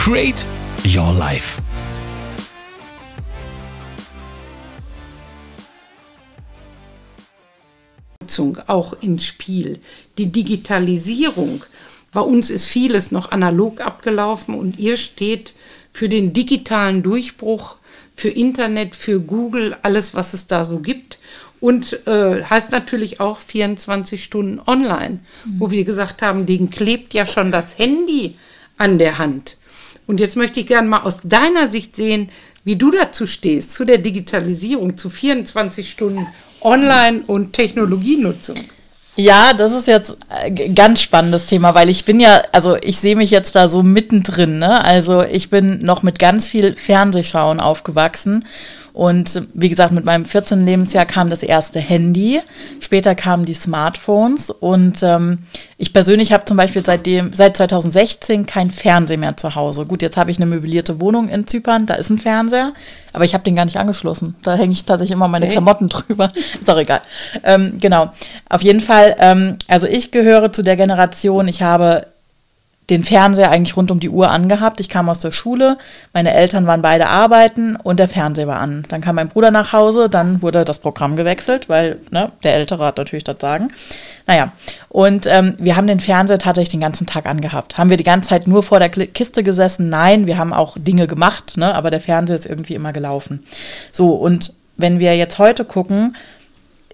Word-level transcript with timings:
Create 0.00 0.46
Your 0.86 1.12
Life. 1.12 1.60
auch 8.66 8.94
ins 9.02 9.26
Spiel. 9.26 9.78
Die 10.16 10.32
Digitalisierung. 10.32 11.64
Bei 12.12 12.22
uns 12.22 12.48
ist 12.48 12.66
vieles 12.66 13.12
noch 13.12 13.30
analog 13.30 13.82
abgelaufen 13.82 14.54
und 14.54 14.78
ihr 14.78 14.96
steht 14.96 15.52
für 15.92 16.08
den 16.08 16.32
digitalen 16.32 17.02
Durchbruch, 17.02 17.76
für 18.16 18.30
Internet, 18.30 18.94
für 18.94 19.20
Google, 19.20 19.76
alles, 19.82 20.14
was 20.14 20.32
es 20.32 20.46
da 20.46 20.64
so 20.64 20.78
gibt. 20.78 21.18
Und 21.60 22.06
äh, 22.06 22.42
heißt 22.42 22.72
natürlich 22.72 23.20
auch 23.20 23.38
24 23.38 24.24
Stunden 24.24 24.62
online, 24.66 25.18
mhm. 25.44 25.60
wo 25.60 25.70
wir 25.70 25.84
gesagt 25.84 26.22
haben, 26.22 26.46
denen 26.46 26.70
klebt 26.70 27.12
ja 27.12 27.26
schon 27.26 27.52
das 27.52 27.76
Handy 27.76 28.36
an 28.78 28.96
der 28.96 29.18
Hand. 29.18 29.58
Und 30.10 30.18
jetzt 30.18 30.36
möchte 30.36 30.58
ich 30.58 30.66
gerne 30.66 30.88
mal 30.88 31.02
aus 31.02 31.20
deiner 31.22 31.70
Sicht 31.70 31.94
sehen, 31.94 32.30
wie 32.64 32.74
du 32.74 32.90
dazu 32.90 33.28
stehst, 33.28 33.70
zu 33.70 33.84
der 33.84 33.98
Digitalisierung, 33.98 34.96
zu 34.96 35.08
24 35.08 35.88
Stunden 35.88 36.26
Online- 36.62 37.22
und 37.28 37.52
Technologienutzung. 37.52 38.56
Ja, 39.14 39.52
das 39.52 39.70
ist 39.70 39.86
jetzt 39.86 40.16
ein 40.28 40.74
ganz 40.74 41.00
spannendes 41.00 41.46
Thema, 41.46 41.76
weil 41.76 41.88
ich 41.88 42.04
bin 42.06 42.18
ja, 42.18 42.42
also 42.50 42.76
ich 42.82 42.96
sehe 42.96 43.14
mich 43.14 43.30
jetzt 43.30 43.54
da 43.54 43.68
so 43.68 43.84
mittendrin, 43.84 44.58
ne? 44.58 44.84
Also 44.84 45.22
ich 45.22 45.48
bin 45.48 45.78
noch 45.78 46.02
mit 46.02 46.18
ganz 46.18 46.48
viel 46.48 46.74
Fernsehschauen 46.74 47.60
aufgewachsen 47.60 48.44
und 48.92 49.42
wie 49.54 49.68
gesagt, 49.68 49.92
mit 49.92 50.04
meinem 50.04 50.24
14. 50.24 50.64
Lebensjahr 50.64 51.06
kam 51.06 51.30
das 51.30 51.42
erste 51.42 51.78
Handy, 51.78 52.40
später 52.80 53.14
kamen 53.14 53.44
die 53.44 53.54
Smartphones 53.54 54.50
und 54.50 55.02
ähm, 55.02 55.38
ich 55.78 55.92
persönlich 55.92 56.32
habe 56.32 56.44
zum 56.44 56.56
Beispiel 56.56 56.84
seitdem, 56.84 57.32
seit 57.32 57.56
2016 57.56 58.46
kein 58.46 58.70
Fernseher 58.70 59.18
mehr 59.18 59.36
zu 59.36 59.54
Hause. 59.54 59.86
Gut, 59.86 60.02
jetzt 60.02 60.16
habe 60.16 60.30
ich 60.30 60.38
eine 60.38 60.46
möblierte 60.46 61.00
Wohnung 61.00 61.28
in 61.28 61.46
Zypern, 61.46 61.86
da 61.86 61.94
ist 61.94 62.10
ein 62.10 62.18
Fernseher, 62.18 62.72
aber 63.12 63.24
ich 63.24 63.34
habe 63.34 63.44
den 63.44 63.56
gar 63.56 63.64
nicht 63.64 63.78
angeschlossen. 63.78 64.34
Da 64.42 64.54
hänge 64.54 64.72
ich 64.72 64.84
tatsächlich 64.84 65.14
immer 65.14 65.28
meine 65.28 65.46
okay. 65.46 65.52
Klamotten 65.52 65.88
drüber. 65.88 66.30
Ist 66.60 66.70
auch 66.70 66.78
egal. 66.78 67.00
Ähm, 67.44 67.78
genau. 67.80 68.10
Auf 68.48 68.62
jeden 68.62 68.80
Fall, 68.80 69.16
ähm, 69.18 69.56
also 69.68 69.86
ich 69.86 70.10
gehöre 70.10 70.52
zu 70.52 70.62
der 70.62 70.76
Generation, 70.76 71.48
ich 71.48 71.62
habe 71.62 72.06
den 72.90 73.04
Fernseher 73.04 73.50
eigentlich 73.50 73.76
rund 73.76 73.90
um 73.90 74.00
die 74.00 74.08
Uhr 74.08 74.30
angehabt. 74.30 74.80
Ich 74.80 74.88
kam 74.88 75.08
aus 75.08 75.20
der 75.20 75.32
Schule, 75.32 75.78
meine 76.12 76.34
Eltern 76.34 76.66
waren 76.66 76.82
beide 76.82 77.06
arbeiten 77.06 77.76
und 77.76 77.98
der 77.98 78.08
Fernseher 78.08 78.46
war 78.46 78.60
an. 78.60 78.84
Dann 78.88 79.00
kam 79.00 79.14
mein 79.14 79.28
Bruder 79.28 79.50
nach 79.50 79.72
Hause, 79.72 80.08
dann 80.08 80.42
wurde 80.42 80.64
das 80.64 80.80
Programm 80.80 81.16
gewechselt, 81.16 81.68
weil 81.68 81.98
ne, 82.10 82.32
der 82.42 82.54
Ältere 82.54 82.84
hat 82.84 82.98
natürlich 82.98 83.24
das 83.24 83.36
Sagen. 83.40 83.68
Naja, 84.26 84.52
und 84.88 85.26
ähm, 85.26 85.54
wir 85.58 85.76
haben 85.76 85.86
den 85.86 86.00
Fernseher 86.00 86.38
tatsächlich 86.38 86.70
den 86.70 86.80
ganzen 86.80 87.06
Tag 87.06 87.26
angehabt. 87.26 87.78
Haben 87.78 87.90
wir 87.90 87.96
die 87.96 88.04
ganze 88.04 88.30
Zeit 88.30 88.46
nur 88.46 88.62
vor 88.62 88.78
der 88.78 88.88
Kiste 88.88 89.42
gesessen? 89.42 89.88
Nein, 89.88 90.26
wir 90.26 90.36
haben 90.36 90.52
auch 90.52 90.76
Dinge 90.78 91.06
gemacht, 91.06 91.56
ne, 91.56 91.74
aber 91.74 91.90
der 91.90 92.00
Fernseher 92.00 92.36
ist 92.36 92.46
irgendwie 92.46 92.74
immer 92.74 92.92
gelaufen. 92.92 93.44
So, 93.92 94.14
und 94.14 94.54
wenn 94.76 94.98
wir 94.98 95.16
jetzt 95.16 95.38
heute 95.38 95.64
gucken, 95.64 96.16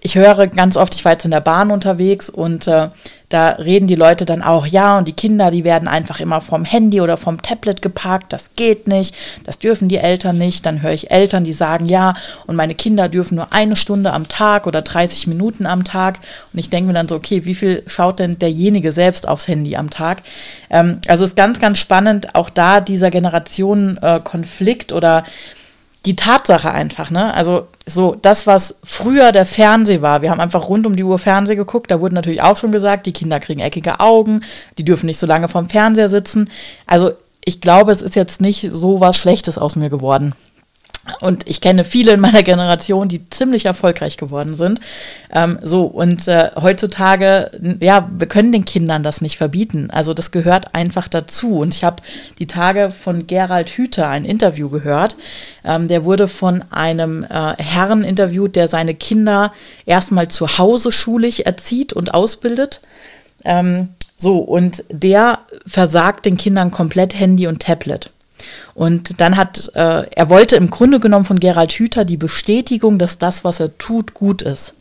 ich 0.01 0.15
höre 0.15 0.47
ganz 0.47 0.77
oft, 0.77 0.93
ich 0.95 1.03
war 1.05 1.13
jetzt 1.13 1.25
in 1.25 1.31
der 1.31 1.41
Bahn 1.41 1.71
unterwegs 1.71 2.29
und 2.29 2.67
äh, 2.67 2.89
da 3.29 3.49
reden 3.49 3.87
die 3.87 3.95
Leute 3.95 4.25
dann 4.25 4.41
auch, 4.41 4.65
ja, 4.65 4.97
und 4.97 5.07
die 5.07 5.13
Kinder, 5.13 5.51
die 5.51 5.65
werden 5.65 5.89
einfach 5.89 6.21
immer 6.21 6.39
vom 6.39 6.63
Handy 6.63 7.01
oder 7.01 7.17
vom 7.17 7.41
Tablet 7.41 7.81
geparkt, 7.81 8.31
das 8.31 8.51
geht 8.55 8.87
nicht, 8.87 9.17
das 9.43 9.59
dürfen 9.59 9.89
die 9.89 9.97
Eltern 9.97 10.37
nicht. 10.37 10.65
Dann 10.65 10.81
höre 10.81 10.93
ich 10.93 11.11
Eltern, 11.11 11.43
die 11.43 11.51
sagen, 11.51 11.87
ja, 11.87 12.13
und 12.45 12.55
meine 12.55 12.73
Kinder 12.75 13.09
dürfen 13.09 13.35
nur 13.35 13.51
eine 13.51 13.75
Stunde 13.75 14.13
am 14.13 14.29
Tag 14.29 14.65
oder 14.65 14.81
30 14.81 15.27
Minuten 15.27 15.65
am 15.65 15.83
Tag. 15.83 16.19
Und 16.53 16.59
ich 16.59 16.69
denke 16.69 16.87
mir 16.87 16.93
dann 16.93 17.09
so, 17.09 17.15
okay, 17.15 17.43
wie 17.43 17.55
viel 17.55 17.83
schaut 17.87 18.19
denn 18.19 18.39
derjenige 18.39 18.93
selbst 18.93 19.27
aufs 19.27 19.49
Handy 19.49 19.75
am 19.75 19.89
Tag? 19.89 20.21
Ähm, 20.69 21.01
also 21.07 21.25
ist 21.25 21.35
ganz, 21.35 21.59
ganz 21.59 21.79
spannend, 21.79 22.33
auch 22.33 22.49
da 22.49 22.79
dieser 22.79 23.09
Generationenkonflikt 23.09 24.91
äh, 24.91 24.95
oder 24.95 25.25
die 26.05 26.15
Tatsache 26.15 26.71
einfach, 26.71 27.11
ne? 27.11 27.33
Also 27.33 27.67
so 27.85 28.15
das, 28.21 28.47
was 28.47 28.75
früher 28.83 29.31
der 29.31 29.45
Fernseh 29.45 30.01
war, 30.01 30.21
wir 30.21 30.31
haben 30.31 30.39
einfach 30.39 30.69
rund 30.69 30.85
um 30.85 30.95
die 30.95 31.03
Uhr 31.03 31.19
Fernseh 31.19 31.55
geguckt, 31.55 31.91
da 31.91 31.99
wurde 31.99 32.15
natürlich 32.15 32.41
auch 32.41 32.57
schon 32.57 32.71
gesagt, 32.71 33.05
die 33.05 33.13
Kinder 33.13 33.39
kriegen 33.39 33.59
eckige 33.59 33.99
Augen, 33.99 34.41
die 34.77 34.85
dürfen 34.85 35.07
nicht 35.07 35.19
so 35.19 35.27
lange 35.27 35.49
vorm 35.49 35.69
Fernseher 35.69 36.09
sitzen. 36.09 36.49
Also 36.85 37.11
ich 37.43 37.61
glaube, 37.61 37.91
es 37.91 38.01
ist 38.01 38.15
jetzt 38.15 38.41
nicht 38.41 38.69
so 38.71 38.99
was 38.99 39.17
Schlechtes 39.17 39.57
aus 39.57 39.75
mir 39.75 39.89
geworden. 39.89 40.33
Und 41.21 41.47
ich 41.49 41.61
kenne 41.61 41.83
viele 41.83 42.13
in 42.13 42.19
meiner 42.19 42.43
Generation, 42.43 43.07
die 43.07 43.29
ziemlich 43.29 43.65
erfolgreich 43.65 44.17
geworden 44.17 44.55
sind. 44.55 44.79
Ähm, 45.31 45.59
so, 45.61 45.85
und 45.85 46.27
äh, 46.27 46.51
heutzutage, 46.55 47.51
ja, 47.79 48.09
wir 48.15 48.27
können 48.27 48.51
den 48.51 48.65
Kindern 48.65 49.03
das 49.03 49.21
nicht 49.21 49.37
verbieten. 49.37 49.89
Also 49.91 50.13
das 50.13 50.31
gehört 50.31 50.75
einfach 50.75 51.07
dazu. 51.07 51.59
Und 51.59 51.73
ich 51.73 51.83
habe 51.83 52.03
die 52.39 52.47
Tage 52.47 52.91
von 52.91 53.27
Gerald 53.27 53.69
Hüther 53.69 54.07
ein 54.07 54.25
Interview 54.25 54.69
gehört. 54.69 55.15
Ähm, 55.63 55.87
der 55.87 56.05
wurde 56.05 56.27
von 56.27 56.63
einem 56.69 57.23
äh, 57.23 57.53
Herrn 57.57 58.03
interviewt, 58.03 58.55
der 58.55 58.67
seine 58.67 58.93
Kinder 58.93 59.53
erstmal 59.85 60.27
zu 60.27 60.57
Hause 60.57 60.91
schulisch 60.91 61.39
erzieht 61.39 61.93
und 61.93 62.13
ausbildet. 62.13 62.81
Ähm, 63.43 63.89
so, 64.17 64.39
und 64.39 64.83
der 64.89 65.39
versagt 65.65 66.25
den 66.25 66.37
Kindern 66.37 66.71
komplett 66.71 67.17
Handy 67.17 67.47
und 67.47 67.61
Tablet. 67.61 68.09
Und 68.73 69.19
dann 69.19 69.37
hat, 69.37 69.71
äh, 69.75 70.05
er 70.09 70.29
wollte 70.29 70.55
im 70.55 70.69
Grunde 70.69 70.99
genommen 70.99 71.25
von 71.25 71.39
Gerald 71.39 71.71
Hüther 71.73 72.05
die 72.05 72.17
Bestätigung, 72.17 72.99
dass 72.99 73.17
das, 73.17 73.43
was 73.43 73.59
er 73.59 73.77
tut, 73.77 74.13
gut 74.13 74.41
ist. 74.41 74.73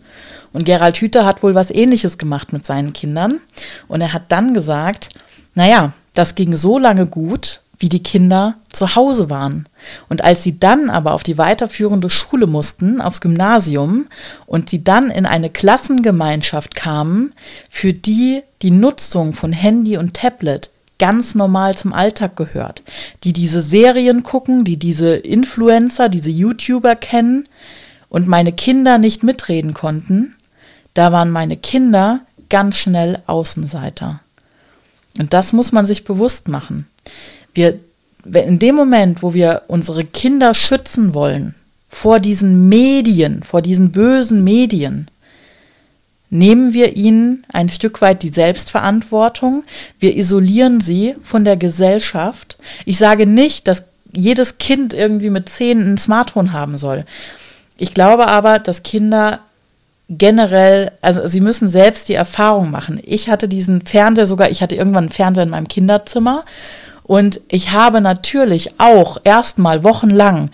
Und 0.52 0.64
Gerald 0.64 0.96
Hüther 0.96 1.26
hat 1.26 1.42
wohl 1.42 1.54
was 1.54 1.70
ähnliches 1.70 2.18
gemacht 2.18 2.52
mit 2.52 2.64
seinen 2.64 2.92
Kindern. 2.92 3.40
Und 3.88 4.00
er 4.00 4.12
hat 4.12 4.24
dann 4.28 4.54
gesagt, 4.54 5.10
naja, 5.54 5.92
das 6.14 6.34
ging 6.34 6.56
so 6.56 6.78
lange 6.78 7.06
gut, 7.06 7.60
wie 7.78 7.88
die 7.88 8.02
Kinder 8.02 8.54
zu 8.72 8.94
Hause 8.94 9.28
waren. 9.28 9.68
Und 10.08 10.24
als 10.24 10.42
sie 10.42 10.58
dann 10.58 10.88
aber 10.88 11.12
auf 11.12 11.22
die 11.22 11.38
weiterführende 11.38 12.08
Schule 12.08 12.46
mussten, 12.46 13.00
aufs 13.00 13.20
Gymnasium, 13.20 14.06
und 14.46 14.70
sie 14.70 14.82
dann 14.82 15.10
in 15.10 15.26
eine 15.26 15.50
Klassengemeinschaft 15.50 16.74
kamen, 16.74 17.34
für 17.68 17.92
die 17.92 18.42
die 18.62 18.70
Nutzung 18.70 19.34
von 19.34 19.52
Handy 19.52 19.98
und 19.98 20.14
Tablet 20.14 20.70
ganz 20.98 21.34
normal 21.34 21.76
zum 21.76 21.92
Alltag 21.92 22.36
gehört, 22.36 22.82
die 23.24 23.32
diese 23.32 23.62
Serien 23.62 24.22
gucken, 24.22 24.64
die 24.64 24.78
diese 24.78 25.16
Influencer, 25.16 26.08
diese 26.08 26.30
YouTuber 26.30 26.96
kennen 26.96 27.44
und 28.08 28.26
meine 28.26 28.52
Kinder 28.52 28.98
nicht 28.98 29.22
mitreden 29.22 29.74
konnten, 29.74 30.34
da 30.94 31.12
waren 31.12 31.30
meine 31.30 31.56
Kinder 31.56 32.20
ganz 32.48 32.76
schnell 32.76 33.18
Außenseiter. 33.26 34.20
Und 35.18 35.32
das 35.32 35.52
muss 35.52 35.72
man 35.72 35.86
sich 35.86 36.04
bewusst 36.04 36.48
machen. 36.48 36.86
Wir, 37.54 37.78
in 38.32 38.58
dem 38.58 38.74
Moment, 38.74 39.22
wo 39.22 39.34
wir 39.34 39.62
unsere 39.68 40.04
Kinder 40.04 40.54
schützen 40.54 41.14
wollen 41.14 41.54
vor 41.88 42.20
diesen 42.20 42.68
Medien, 42.68 43.42
vor 43.42 43.62
diesen 43.62 43.92
bösen 43.92 44.44
Medien, 44.44 45.08
nehmen 46.38 46.72
wir 46.72 46.96
ihnen 46.96 47.44
ein 47.52 47.68
Stück 47.68 48.00
weit 48.00 48.22
die 48.22 48.28
Selbstverantwortung. 48.28 49.64
Wir 49.98 50.16
isolieren 50.16 50.80
sie 50.80 51.14
von 51.22 51.44
der 51.44 51.56
Gesellschaft. 51.56 52.58
Ich 52.84 52.98
sage 52.98 53.26
nicht, 53.26 53.68
dass 53.68 53.84
jedes 54.12 54.58
Kind 54.58 54.94
irgendwie 54.94 55.30
mit 55.30 55.48
zehn 55.48 55.80
ein 55.80 55.98
Smartphone 55.98 56.52
haben 56.52 56.78
soll. 56.78 57.04
Ich 57.78 57.92
glaube 57.92 58.28
aber, 58.28 58.58
dass 58.58 58.82
Kinder 58.82 59.40
generell, 60.08 60.92
also 61.02 61.26
sie 61.26 61.40
müssen 61.40 61.68
selbst 61.68 62.08
die 62.08 62.14
Erfahrung 62.14 62.70
machen. 62.70 63.00
Ich 63.04 63.28
hatte 63.28 63.48
diesen 63.48 63.82
Fernseher 63.82 64.26
sogar, 64.26 64.50
ich 64.50 64.62
hatte 64.62 64.76
irgendwann 64.76 65.04
einen 65.04 65.12
Fernseher 65.12 65.44
in 65.44 65.50
meinem 65.50 65.68
Kinderzimmer 65.68 66.44
und 67.02 67.40
ich 67.48 67.72
habe 67.72 68.00
natürlich 68.00 68.78
auch 68.78 69.18
erstmal 69.24 69.84
wochenlang 69.84 70.50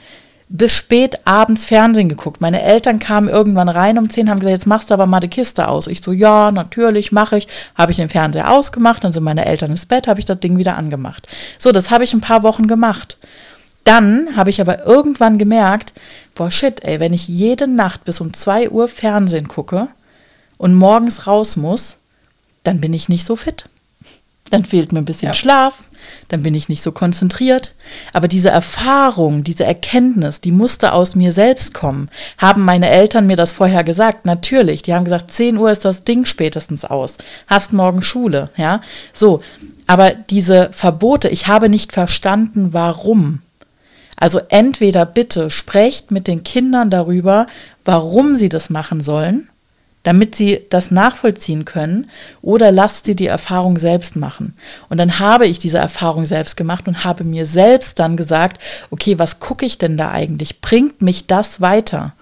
bis 0.55 0.77
spät 0.77 1.27
abends 1.27 1.65
Fernsehen 1.65 2.11
geguckt. 2.11 2.43
Meine 2.43 2.61
Eltern 2.61 2.99
kamen 2.99 3.29
irgendwann 3.29 3.71
rein 3.71 3.97
um 3.97 4.11
10, 4.11 4.29
haben 4.29 4.39
gesagt, 4.39 4.59
jetzt 4.59 4.67
machst 4.67 4.91
du 4.91 4.95
aber 4.95 5.07
mal 5.07 5.21
die 5.21 5.29
Kiste 5.29 5.67
aus. 5.67 5.87
Ich 5.87 6.03
so, 6.03 6.13
ja, 6.13 6.53
natürlich, 6.53 7.11
mache 7.11 7.39
ich. 7.39 7.49
Habe 7.75 7.91
ich 7.91 7.97
den 7.97 8.11
Fernseher 8.11 8.51
ausgemacht, 8.51 9.03
dann 9.03 9.15
sind 9.15 9.23
meine 9.23 9.47
Eltern 9.47 9.71
ins 9.71 9.87
Bett, 9.87 10.07
habe 10.07 10.21
ich 10.21 10.27
das 10.27 10.41
Ding 10.41 10.59
wieder 10.59 10.77
angemacht. 10.77 11.27
So, 11.59 11.73
das 11.73 11.91
habe 11.91 12.05
ich 12.05 12.13
ein 12.13 12.21
paar 12.21 12.43
Wochen 12.43 12.67
gemacht. 12.67 13.17
Dann 13.85 14.37
habe 14.37 14.51
ich 14.51 14.61
aber 14.61 14.85
irgendwann 14.85 15.39
gemerkt, 15.39 15.95
boah, 16.35 16.51
shit, 16.51 16.85
ey, 16.85 17.01
wenn 17.01 17.15
ich 17.15 17.29
jede 17.29 17.67
Nacht 17.67 18.05
bis 18.05 18.21
um 18.21 18.35
2 18.35 18.71
Uhr 18.71 18.89
Fernsehen 18.89 19.49
gucke 19.49 19.89
und 20.59 20.75
morgens 20.75 21.27
raus 21.27 21.57
muss, 21.57 21.97
dann 22.63 22.79
bin 22.79 22.93
ich 22.93 23.09
nicht 23.09 23.25
so 23.25 23.37
fit. 23.37 23.65
Dann 24.53 24.65
fehlt 24.65 24.93
mir 24.93 24.99
ein 24.99 25.05
bisschen 25.05 25.29
Ja. 25.29 25.35
Schlaf, 25.35 25.85
dann 26.29 26.43
bin 26.43 26.55
ich 26.55 26.69
nicht 26.69 26.83
so 26.83 26.93
konzentriert. 26.93 27.75
Aber 28.13 28.29
diese 28.29 28.51
Erfahrung, 28.51 29.45
diese 29.45 29.65
Erkenntnis, 29.65 30.41
die 30.41 30.53
musste 30.53 30.93
aus 30.93 31.15
mir 31.15 31.33
selbst 31.33 31.75
kommen. 31.75 32.09
Haben 32.39 32.65
meine 32.65 32.91
Eltern 32.91 33.27
mir 33.27 33.37
das 33.37 33.53
vorher 33.53 33.85
gesagt? 33.85 34.27
Natürlich. 34.27 34.83
Die 34.83 34.95
haben 34.95 35.05
gesagt, 35.05 35.31
10 35.31 35.57
Uhr 35.57 35.71
ist 35.71 35.85
das 35.85 36.05
Ding 36.05 36.25
spätestens 36.25 36.85
aus. 36.85 37.17
Hast 37.47 37.73
morgen 37.73 38.03
Schule, 38.03 38.51
ja? 38.57 38.81
So. 39.13 39.43
Aber 39.87 40.11
diese 40.11 40.71
Verbote, 40.73 41.29
ich 41.29 41.47
habe 41.47 41.69
nicht 41.69 41.93
verstanden, 41.93 42.73
warum. 42.73 43.41
Also 44.17 44.41
entweder 44.51 45.05
bitte 45.05 45.51
sprecht 45.51 46.11
mit 46.11 46.29
den 46.29 46.45
Kindern 46.45 46.91
darüber, 46.91 47.47
warum 47.85 48.37
sie 48.37 48.49
das 48.49 48.71
machen 48.71 49.01
sollen, 49.01 49.49
damit 50.03 50.35
sie 50.35 50.61
das 50.71 50.91
nachvollziehen 50.91 51.65
können, 51.65 52.11
oder 52.41 52.73
lasst 52.73 53.07
sie 53.07 53.17
die 53.17 53.27
Erfahrung 53.27 53.79
selbst 53.79 54.17
machen. 54.17 54.55
Und 54.89 54.99
dann 54.99 55.19
habe 55.19 55.47
ich 55.47 55.59
diese 55.59 55.79
Erfahrung 55.79 56.25
selbst 56.25 56.57
gemacht 56.57 56.89
und 56.89 57.05
habe 57.05 57.25
mir 57.25 57.47
selbst 57.47 57.99
dann 57.99 58.17
gesagt, 58.17 58.61
okay, 58.91 59.19
was 59.19 59.41
gucke 59.41 59.67
ich 59.67 59.79
denn 59.79 59.97
da 59.97 60.11
eigentlich? 60.11 60.61
Bringt 60.61 61.03
mich 61.03 61.27
das 61.27 61.61
weiter? 61.61 62.15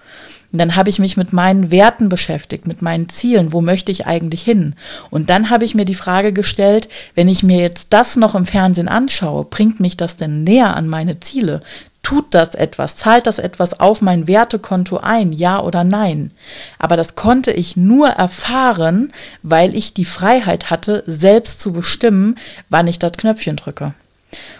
Und 0.51 0.59
dann 0.59 0.75
habe 0.75 0.89
ich 0.89 0.99
mich 0.99 1.15
mit 1.15 1.31
meinen 1.31 1.71
Werten 1.71 2.09
beschäftigt, 2.09 2.67
mit 2.67 2.81
meinen 2.81 3.07
Zielen, 3.07 3.53
wo 3.53 3.61
möchte 3.61 3.91
ich 3.91 4.05
eigentlich 4.05 4.41
hin? 4.41 4.75
Und 5.09 5.29
dann 5.29 5.49
habe 5.49 5.63
ich 5.63 5.75
mir 5.75 5.85
die 5.85 5.95
Frage 5.95 6.33
gestellt, 6.33 6.89
wenn 7.15 7.29
ich 7.29 7.41
mir 7.41 7.59
jetzt 7.59 7.87
das 7.91 8.17
noch 8.17 8.35
im 8.35 8.45
Fernsehen 8.45 8.89
anschaue, 8.89 9.45
bringt 9.45 9.79
mich 9.79 9.95
das 9.95 10.17
denn 10.17 10.43
näher 10.43 10.75
an 10.75 10.89
meine 10.89 11.21
Ziele? 11.21 11.61
Tut 12.03 12.33
das 12.33 12.55
etwas? 12.55 12.97
Zahlt 12.97 13.27
das 13.27 13.37
etwas 13.37 13.79
auf 13.79 14.01
mein 14.01 14.27
Wertekonto 14.27 14.97
ein? 14.97 15.31
Ja 15.31 15.61
oder 15.61 15.83
nein? 15.83 16.31
Aber 16.79 16.97
das 16.97 17.15
konnte 17.15 17.51
ich 17.51 17.77
nur 17.77 18.09
erfahren, 18.09 19.13
weil 19.43 19.75
ich 19.75 19.93
die 19.93 20.05
Freiheit 20.05 20.71
hatte, 20.71 21.03
selbst 21.05 21.61
zu 21.61 21.73
bestimmen, 21.73 22.35
wann 22.69 22.87
ich 22.87 22.97
das 22.97 23.13
Knöpfchen 23.13 23.55
drücke. 23.55 23.93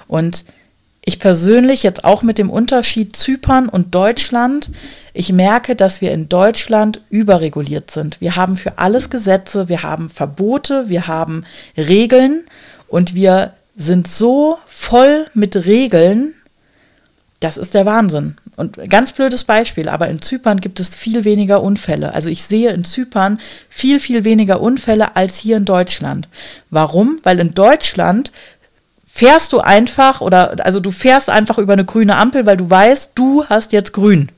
Und 0.08 0.46
ich 1.04 1.20
persönlich 1.20 1.82
jetzt 1.82 2.06
auch 2.06 2.22
mit 2.22 2.38
dem 2.38 2.52
Unterschied 2.52 3.16
Zypern 3.16 3.70
und 3.70 3.96
Deutschland, 3.96 4.70
ich 5.14 5.34
merke, 5.34 5.76
dass 5.76 6.00
wir 6.00 6.12
in 6.12 6.30
Deutschland 6.30 7.02
überreguliert 7.10 7.90
sind. 7.90 8.22
Wir 8.22 8.36
haben 8.36 8.56
für 8.56 8.78
alles 8.78 9.10
Gesetze, 9.10 9.68
wir 9.68 9.82
haben 9.82 10.10
Verbote, 10.10 10.90
wir 10.90 11.08
haben 11.08 11.44
Regeln 11.76 12.46
und 12.88 13.16
wir 13.16 13.54
sind 13.76 14.08
so 14.08 14.60
voll 14.68 15.26
mit 15.34 15.66
Regeln, 15.66 16.36
das 17.42 17.58
ist 17.58 17.74
der 17.74 17.86
Wahnsinn. 17.86 18.38
Und 18.56 18.78
ganz 18.90 19.14
blödes 19.14 19.44
Beispiel, 19.44 19.90
aber 19.90 20.08
in 20.08 20.22
Zypern 20.22 20.62
gibt 20.62 20.80
es 20.80 20.96
viel 20.96 21.26
weniger 21.26 21.62
Unfälle. 21.62 22.14
Also 22.14 22.30
ich 22.30 22.44
sehe 22.44 22.72
in 22.72 22.84
Zypern 22.84 23.40
viel, 23.68 24.00
viel 24.00 24.24
weniger 24.24 24.62
Unfälle 24.62 25.16
als 25.16 25.38
hier 25.38 25.58
in 25.58 25.66
Deutschland. 25.66 26.30
Warum? 26.70 27.20
Weil 27.24 27.40
in 27.40 27.54
Deutschland 27.54 28.32
fährst 29.06 29.54
du 29.54 29.60
einfach 29.60 30.22
oder 30.22 30.64
also 30.64 30.80
du 30.80 30.92
fährst 30.92 31.30
einfach 31.30 31.58
über 31.58 31.74
eine 31.74 31.84
grüne 31.84 32.16
Ampel, 32.16 32.46
weil 32.46 32.58
du 32.58 32.70
weißt, 32.70 33.12
du 33.16 33.46
hast 33.46 33.74
jetzt 33.74 33.92
grün. 33.92 34.30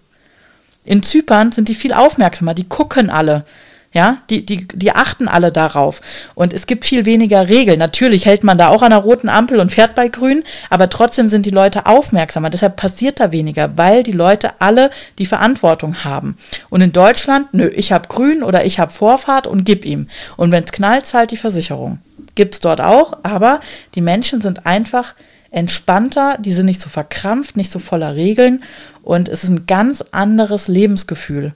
In 0.86 1.04
Zypern 1.04 1.52
sind 1.52 1.68
die 1.68 1.76
viel 1.76 1.94
aufmerksamer, 1.94 2.54
die 2.54 2.68
gucken 2.68 3.10
alle. 3.10 3.46
Ja, 3.94 4.18
die, 4.32 4.44
die, 4.44 4.68
die 4.68 4.92
achten 4.92 5.28
alle 5.28 5.52
darauf. 5.52 6.02
Und 6.34 6.52
es 6.52 6.66
gibt 6.66 6.84
viel 6.84 7.06
weniger 7.06 7.48
Regeln. 7.48 7.78
Natürlich 7.78 8.26
hält 8.26 8.44
man 8.44 8.58
da 8.58 8.70
auch 8.70 8.82
an 8.82 8.92
einer 8.92 9.02
roten 9.02 9.30
Ampel 9.30 9.60
und 9.60 9.72
fährt 9.72 9.94
bei 9.94 10.08
grün, 10.08 10.44
aber 10.72 10.90
trotzdem 10.90 11.30
sind 11.30 11.46
die 11.46 11.52
Leute 11.52 11.86
aufmerksamer. 11.86 12.50
Deshalb 12.50 12.76
passiert 12.76 13.20
da 13.20 13.32
weniger, 13.32 13.78
weil 13.78 14.02
die 14.02 14.12
Leute 14.12 14.60
alle 14.60 14.90
die 15.20 15.28
Verantwortung 15.28 16.04
haben. 16.04 16.36
Und 16.72 16.82
in 16.82 16.92
Deutschland, 16.92 17.54
nö, 17.54 17.68
ich 17.68 17.92
habe 17.92 18.08
grün 18.08 18.42
oder 18.42 18.66
ich 18.66 18.80
habe 18.80 18.92
Vorfahrt 18.92 19.46
und 19.46 19.64
gib 19.64 19.86
ihm. 19.86 20.08
Und 20.38 20.52
wenn 20.52 20.64
es 20.64 20.72
knallt, 20.72 21.06
zahlt 21.06 21.30
die 21.30 21.38
Versicherung. 21.38 22.00
Gibt 22.34 22.56
es 22.56 22.60
dort 22.62 22.82
auch, 22.82 23.18
aber 23.22 23.60
die 23.94 24.02
Menschen 24.02 24.42
sind 24.42 24.66
einfach 24.66 25.14
entspannter, 25.52 26.38
die 26.40 26.52
sind 26.52 26.66
nicht 26.66 26.82
so 26.82 26.90
verkrampft, 26.90 27.58
nicht 27.58 27.72
so 27.72 27.78
voller 27.78 28.16
Regeln 28.16 28.64
und 29.04 29.30
es 29.30 29.44
ist 29.44 29.52
ein 29.52 29.68
ganz 29.68 30.04
anderes 30.12 30.68
Lebensgefühl. 30.68 31.54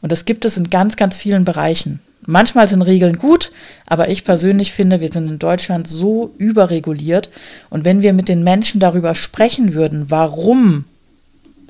Und 0.00 0.12
das 0.12 0.24
gibt 0.24 0.44
es 0.44 0.56
in 0.56 0.70
ganz, 0.70 0.96
ganz 0.96 1.16
vielen 1.16 1.44
Bereichen. 1.44 2.00
Manchmal 2.26 2.68
sind 2.68 2.82
Regeln 2.82 3.16
gut, 3.16 3.52
aber 3.86 4.08
ich 4.08 4.24
persönlich 4.24 4.72
finde, 4.72 5.00
wir 5.00 5.12
sind 5.12 5.28
in 5.28 5.38
Deutschland 5.38 5.86
so 5.86 6.32
überreguliert. 6.38 7.28
Und 7.68 7.84
wenn 7.84 8.02
wir 8.02 8.12
mit 8.12 8.28
den 8.28 8.42
Menschen 8.42 8.80
darüber 8.80 9.14
sprechen 9.14 9.74
würden, 9.74 10.06
warum 10.10 10.84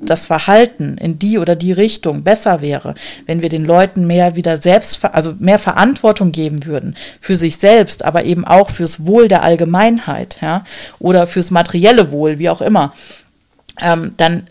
das 0.00 0.26
Verhalten 0.26 0.98
in 0.98 1.18
die 1.18 1.38
oder 1.38 1.56
die 1.56 1.72
Richtung 1.72 2.22
besser 2.22 2.60
wäre, 2.60 2.94
wenn 3.26 3.42
wir 3.42 3.48
den 3.48 3.64
Leuten 3.64 4.06
mehr 4.06 4.36
wieder 4.36 4.56
selbst, 4.56 5.04
also 5.04 5.34
mehr 5.38 5.58
Verantwortung 5.58 6.32
geben 6.32 6.66
würden 6.66 6.96
für 7.20 7.36
sich 7.36 7.56
selbst, 7.56 8.04
aber 8.04 8.24
eben 8.24 8.44
auch 8.44 8.70
fürs 8.70 9.06
Wohl 9.06 9.28
der 9.28 9.42
Allgemeinheit, 9.42 10.38
ja, 10.40 10.64
oder 10.98 11.26
fürs 11.26 11.50
materielle 11.50 12.10
Wohl, 12.10 12.38
wie 12.38 12.50
auch 12.50 12.60
immer, 12.60 12.92
ähm, 13.80 14.14
dann 14.16 14.44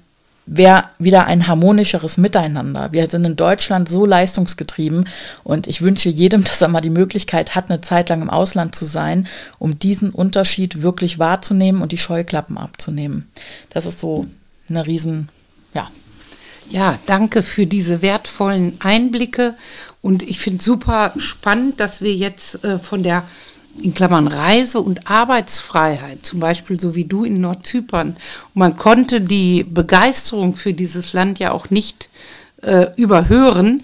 wäre 0.45 0.85
wieder 0.99 1.25
ein 1.25 1.47
harmonischeres 1.47 2.17
Miteinander. 2.17 2.91
Wir 2.91 3.09
sind 3.09 3.25
in 3.25 3.35
Deutschland 3.35 3.87
so 3.87 4.05
leistungsgetrieben 4.05 5.07
und 5.43 5.67
ich 5.67 5.81
wünsche 5.81 6.09
jedem, 6.09 6.43
dass 6.45 6.61
er 6.61 6.67
mal 6.67 6.81
die 6.81 6.89
Möglichkeit 6.89 7.55
hat, 7.55 7.69
eine 7.69 7.81
Zeit 7.81 8.09
lang 8.09 8.21
im 8.21 8.29
Ausland 8.29 8.75
zu 8.75 8.85
sein, 8.85 9.27
um 9.59 9.79
diesen 9.79 10.09
Unterschied 10.09 10.81
wirklich 10.81 11.19
wahrzunehmen 11.19 11.81
und 11.81 11.91
die 11.91 11.97
Scheuklappen 11.97 12.57
abzunehmen. 12.57 13.29
Das 13.69 13.85
ist 13.85 13.99
so 13.99 14.27
eine 14.69 14.85
riesen, 14.85 15.29
ja. 15.73 15.89
Ja, 16.69 16.97
danke 17.05 17.43
für 17.43 17.65
diese 17.65 18.01
wertvollen 18.01 18.77
Einblicke 18.79 19.55
und 20.01 20.23
ich 20.23 20.39
finde 20.39 20.63
super 20.63 21.13
spannend, 21.17 21.79
dass 21.79 22.01
wir 22.01 22.13
jetzt 22.15 22.63
äh, 22.63 22.79
von 22.79 23.03
der 23.03 23.23
in 23.81 23.93
Klammern 23.93 24.27
Reise- 24.27 24.79
und 24.79 25.09
Arbeitsfreiheit, 25.09 26.25
zum 26.25 26.39
Beispiel 26.39 26.79
so 26.79 26.95
wie 26.95 27.05
du 27.05 27.23
in 27.23 27.41
Nordzypern. 27.41 28.09
Und 28.09 28.55
man 28.55 28.77
konnte 28.77 29.21
die 29.21 29.63
Begeisterung 29.63 30.55
für 30.55 30.73
dieses 30.73 31.13
Land 31.13 31.39
ja 31.39 31.51
auch 31.51 31.69
nicht 31.69 32.09
äh, 32.61 32.87
überhören. 32.95 33.83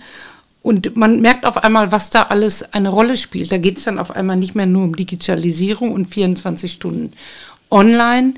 Und 0.61 0.95
man 0.95 1.21
merkt 1.21 1.45
auf 1.45 1.57
einmal, 1.57 1.91
was 1.91 2.09
da 2.09 2.23
alles 2.23 2.73
eine 2.73 2.89
Rolle 2.89 3.17
spielt. 3.17 3.51
Da 3.51 3.57
geht 3.57 3.77
es 3.77 3.85
dann 3.85 3.97
auf 3.97 4.11
einmal 4.11 4.35
nicht 4.35 4.55
mehr 4.55 4.65
nur 4.65 4.83
um 4.83 4.95
Digitalisierung 4.95 5.93
und 5.93 6.05
24 6.07 6.71
Stunden 6.71 7.11
online. 7.71 8.33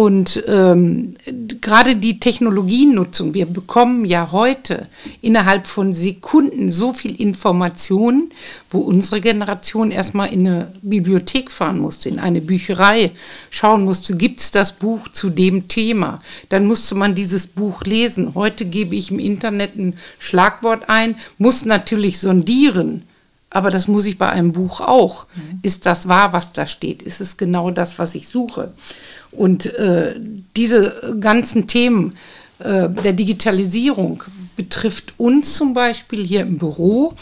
Und 0.00 0.42
ähm, 0.46 1.12
gerade 1.60 1.94
die 1.94 2.20
Technologienutzung, 2.20 3.34
wir 3.34 3.44
bekommen 3.44 4.06
ja 4.06 4.32
heute 4.32 4.86
innerhalb 5.20 5.66
von 5.66 5.92
Sekunden 5.92 6.70
so 6.70 6.94
viel 6.94 7.20
Information, 7.20 8.30
wo 8.70 8.78
unsere 8.78 9.20
Generation 9.20 9.90
erstmal 9.90 10.32
in 10.32 10.46
eine 10.46 10.72
Bibliothek 10.80 11.50
fahren 11.50 11.80
musste, 11.80 12.08
in 12.08 12.18
eine 12.18 12.40
Bücherei 12.40 13.10
schauen 13.50 13.84
musste, 13.84 14.16
gibt 14.16 14.40
es 14.40 14.50
das 14.50 14.72
Buch 14.72 15.06
zu 15.08 15.28
dem 15.28 15.68
Thema? 15.68 16.22
Dann 16.48 16.64
musste 16.64 16.94
man 16.94 17.14
dieses 17.14 17.46
Buch 17.46 17.82
lesen. 17.82 18.34
Heute 18.34 18.64
gebe 18.64 18.96
ich 18.96 19.10
im 19.10 19.18
Internet 19.18 19.76
ein 19.76 19.98
Schlagwort 20.18 20.88
ein, 20.88 21.14
muss 21.36 21.66
natürlich 21.66 22.20
sondieren. 22.20 23.02
Aber 23.50 23.70
das 23.70 23.88
muss 23.88 24.06
ich 24.06 24.16
bei 24.16 24.28
einem 24.28 24.52
Buch 24.52 24.80
auch. 24.80 25.26
Ist 25.62 25.84
das 25.84 26.08
wahr, 26.08 26.32
was 26.32 26.52
da 26.52 26.66
steht? 26.66 27.02
Ist 27.02 27.20
es 27.20 27.36
genau 27.36 27.70
das, 27.70 27.98
was 27.98 28.14
ich 28.14 28.28
suche? 28.28 28.72
Und 29.32 29.66
äh, 29.74 30.14
diese 30.56 31.16
ganzen 31.20 31.66
Themen 31.66 32.16
äh, 32.60 32.88
der 32.88 33.12
Digitalisierung 33.12 34.22
betrifft 34.56 35.14
uns 35.16 35.54
zum 35.54 35.74
Beispiel 35.74 36.24
hier 36.24 36.42
im 36.42 36.58
Büro. 36.58 37.14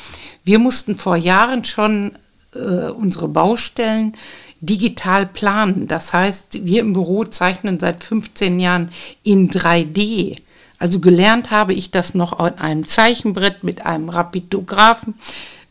Wir 0.44 0.58
mussten 0.58 0.96
vor 0.96 1.16
Jahren 1.16 1.64
schon 1.64 2.12
äh, 2.54 2.90
unsere 2.90 3.28
Baustellen 3.28 4.14
digital 4.60 5.26
planen. 5.26 5.86
Das 5.86 6.12
heißt, 6.12 6.64
wir 6.64 6.80
im 6.80 6.92
Büro 6.92 7.24
zeichnen 7.24 7.78
seit 7.78 8.02
15 8.02 8.58
Jahren 8.58 8.90
in 9.22 9.50
3D. 9.50 10.38
Also 10.78 11.00
gelernt 11.00 11.50
habe 11.50 11.74
ich 11.74 11.90
das 11.90 12.14
noch 12.14 12.38
an 12.38 12.58
einem 12.58 12.86
Zeichenbrett 12.86 13.64
mit 13.64 13.86
einem 13.86 14.08
Rapidographen, 14.08 15.14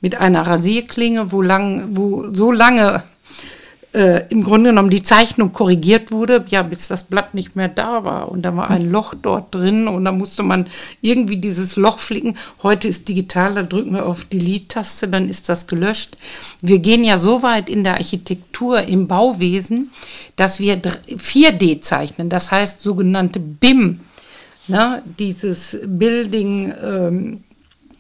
mit 0.02 0.16
einer 0.16 0.46
Rasierklinge, 0.46 1.32
wo, 1.32 1.42
lang, 1.42 1.90
wo 1.92 2.34
so 2.34 2.52
lange 2.52 3.04
äh, 3.98 4.28
im 4.30 4.44
Grunde 4.44 4.70
genommen 4.70 4.90
die 4.90 5.02
Zeichnung 5.02 5.54
korrigiert 5.54 6.12
wurde, 6.12 6.46
ja, 6.50 6.62
bis 6.62 6.88
das 6.88 7.06
Blatt 7.06 7.34
nicht 7.34 7.56
mehr 7.56 7.68
da 7.68 8.04
war. 8.04 8.30
Und 8.30 8.44
da 8.44 8.56
war 8.56 8.70
ein 8.70 8.92
Loch 8.92 9.16
dort 9.20 9.56
drin 9.56 9.88
und 9.88 10.06
da 10.06 10.12
musste 10.12 10.44
man 10.44 10.68
irgendwie 11.02 11.38
dieses 11.38 11.78
Loch 11.78 12.00
flicken. 12.00 12.38
Heute 12.62 12.88
ist 12.88 13.10
digital, 13.10 13.56
da 13.56 13.64
drücken 13.64 13.94
wir 13.94 14.06
auf 14.06 14.26
Delete-Taste, 14.26 15.08
dann 15.08 15.30
ist 15.30 15.50
das 15.50 15.68
gelöscht. 15.68 16.18
Wir 16.62 16.80
gehen 16.80 17.04
ja 17.04 17.18
so 17.18 17.42
weit 17.42 17.70
in 17.70 17.84
der 17.84 17.96
Architektur, 17.96 18.84
im 18.84 19.08
Bauwesen, 19.08 19.90
dass 20.36 20.60
wir 20.60 20.80
4D 20.80 21.82
zeichnen, 21.82 22.30
das 22.30 22.52
heißt 22.52 22.82
sogenannte 22.82 23.40
BIM. 23.40 24.02
Ne, 24.70 25.02
dieses 25.18 25.78
Building 25.86 26.74
ähm, 26.84 27.44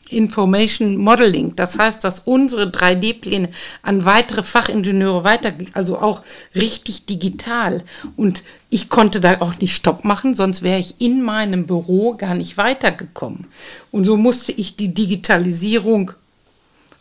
Information 0.10 0.98
Modeling. 0.98 1.56
Das 1.56 1.78
heißt, 1.78 2.04
dass 2.04 2.22
unsere 2.22 2.66
3D-Pläne 2.66 3.50
an 3.82 4.06
weitere 4.06 4.44
Fachingenieure 4.44 5.24
weiter, 5.24 5.54
also 5.74 6.00
auch 6.00 6.22
richtig 6.56 7.06
digital. 7.06 7.84
Und 8.16 8.44
ich 8.70 8.90
konnte 8.90 9.22
da 9.22 9.42
auch 9.42 9.58
nicht 9.60 9.76
Stopp 9.76 10.04
machen, 10.04 10.36
sonst 10.36 10.64
wäre 10.64 10.80
ich 10.80 10.96
in 11.00 11.22
meinem 11.22 11.68
Büro 11.68 12.14
gar 12.16 12.36
nicht 12.36 12.58
weitergekommen. 12.58 13.46
Und 13.92 14.06
so 14.06 14.18
musste 14.18 14.52
ich 14.52 14.76
die 14.76 14.94
Digitalisierung 14.94 16.12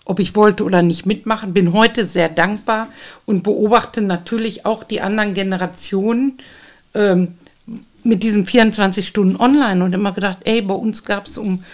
ob 0.08 0.20
ich 0.20 0.36
wollte 0.36 0.62
oder 0.64 0.82
nicht 0.82 1.04
mitmachen. 1.04 1.52
Bin 1.52 1.72
heute 1.72 2.04
sehr 2.04 2.28
dankbar 2.28 2.88
und 3.26 3.42
beobachte 3.42 4.00
natürlich 4.00 4.64
auch 4.64 4.84
die 4.84 5.00
anderen 5.00 5.34
Generationen 5.34 6.38
ähm, 6.94 7.34
mit 8.04 8.22
diesem 8.22 8.46
24 8.46 9.06
Stunden 9.06 9.36
online 9.36 9.84
und 9.84 9.92
immer 9.92 10.12
gedacht, 10.12 10.38
ey, 10.44 10.62
bei 10.62 10.74
uns 10.74 11.04
gab 11.04 11.26
es 11.26 11.36
um 11.36 11.64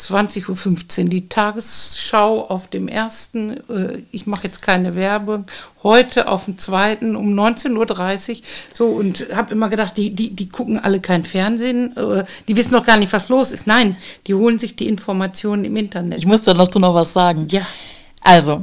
20.15 0.00 1.04
Uhr 1.04 1.08
die 1.10 1.28
Tagesschau 1.28 2.46
auf 2.48 2.68
dem 2.68 2.86
ersten, 2.86 3.56
äh, 3.68 4.02
ich 4.12 4.26
mache 4.26 4.44
jetzt 4.44 4.62
keine 4.62 4.94
Werbe, 4.94 5.44
heute 5.82 6.28
auf 6.28 6.44
dem 6.44 6.56
zweiten 6.56 7.16
um 7.16 7.34
19.30 7.34 8.30
Uhr. 8.30 8.36
So 8.72 8.86
und 8.86 9.26
habe 9.34 9.52
immer 9.52 9.68
gedacht, 9.68 9.96
die, 9.96 10.14
die, 10.14 10.30
die 10.30 10.48
gucken 10.48 10.78
alle 10.78 11.00
kein 11.00 11.24
Fernsehen, 11.24 11.96
äh, 11.96 12.24
die 12.46 12.56
wissen 12.56 12.74
noch 12.74 12.86
gar 12.86 12.96
nicht, 12.96 13.12
was 13.12 13.28
los 13.28 13.50
ist. 13.50 13.66
Nein, 13.66 13.96
die 14.28 14.34
holen 14.34 14.60
sich 14.60 14.76
die 14.76 14.86
Informationen 14.86 15.64
im 15.64 15.76
Internet. 15.76 16.18
Ich 16.18 16.26
muss 16.26 16.42
da 16.42 16.54
dazu 16.54 16.78
noch 16.78 16.94
was 16.94 17.12
sagen. 17.12 17.48
Ja. 17.50 17.62
Also, 18.22 18.62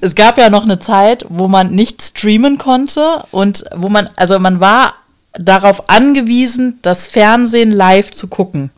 es 0.00 0.16
gab 0.16 0.36
ja 0.36 0.50
noch 0.50 0.64
eine 0.64 0.80
Zeit, 0.80 1.24
wo 1.28 1.46
man 1.46 1.70
nicht 1.70 2.02
streamen 2.02 2.58
konnte 2.58 3.22
und 3.30 3.64
wo 3.74 3.88
man, 3.88 4.10
also 4.16 4.38
man 4.40 4.58
war 4.58 4.94
darauf 5.34 5.88
angewiesen, 5.88 6.78
das 6.82 7.06
Fernsehen 7.06 7.70
live 7.70 8.10
zu 8.10 8.26
gucken. 8.26 8.70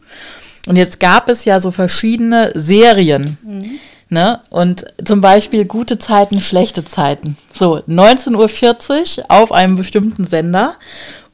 Und 0.66 0.76
jetzt 0.76 1.00
gab 1.00 1.28
es 1.28 1.44
ja 1.44 1.61
so 1.61 1.71
verschiedene 1.71 2.52
Serien. 2.54 3.38
Mhm. 3.42 3.78
Ne? 4.09 4.40
Und 4.50 4.87
zum 5.04 5.21
Beispiel 5.21 5.64
gute 5.64 5.99
Zeiten, 5.99 6.40
schlechte 6.40 6.85
Zeiten. 6.85 7.37
So, 7.59 7.78
19.40 7.88 9.18
Uhr 9.18 9.25
auf 9.28 9.52
einem 9.52 9.76
bestimmten 9.76 10.26
Sender. 10.26 10.76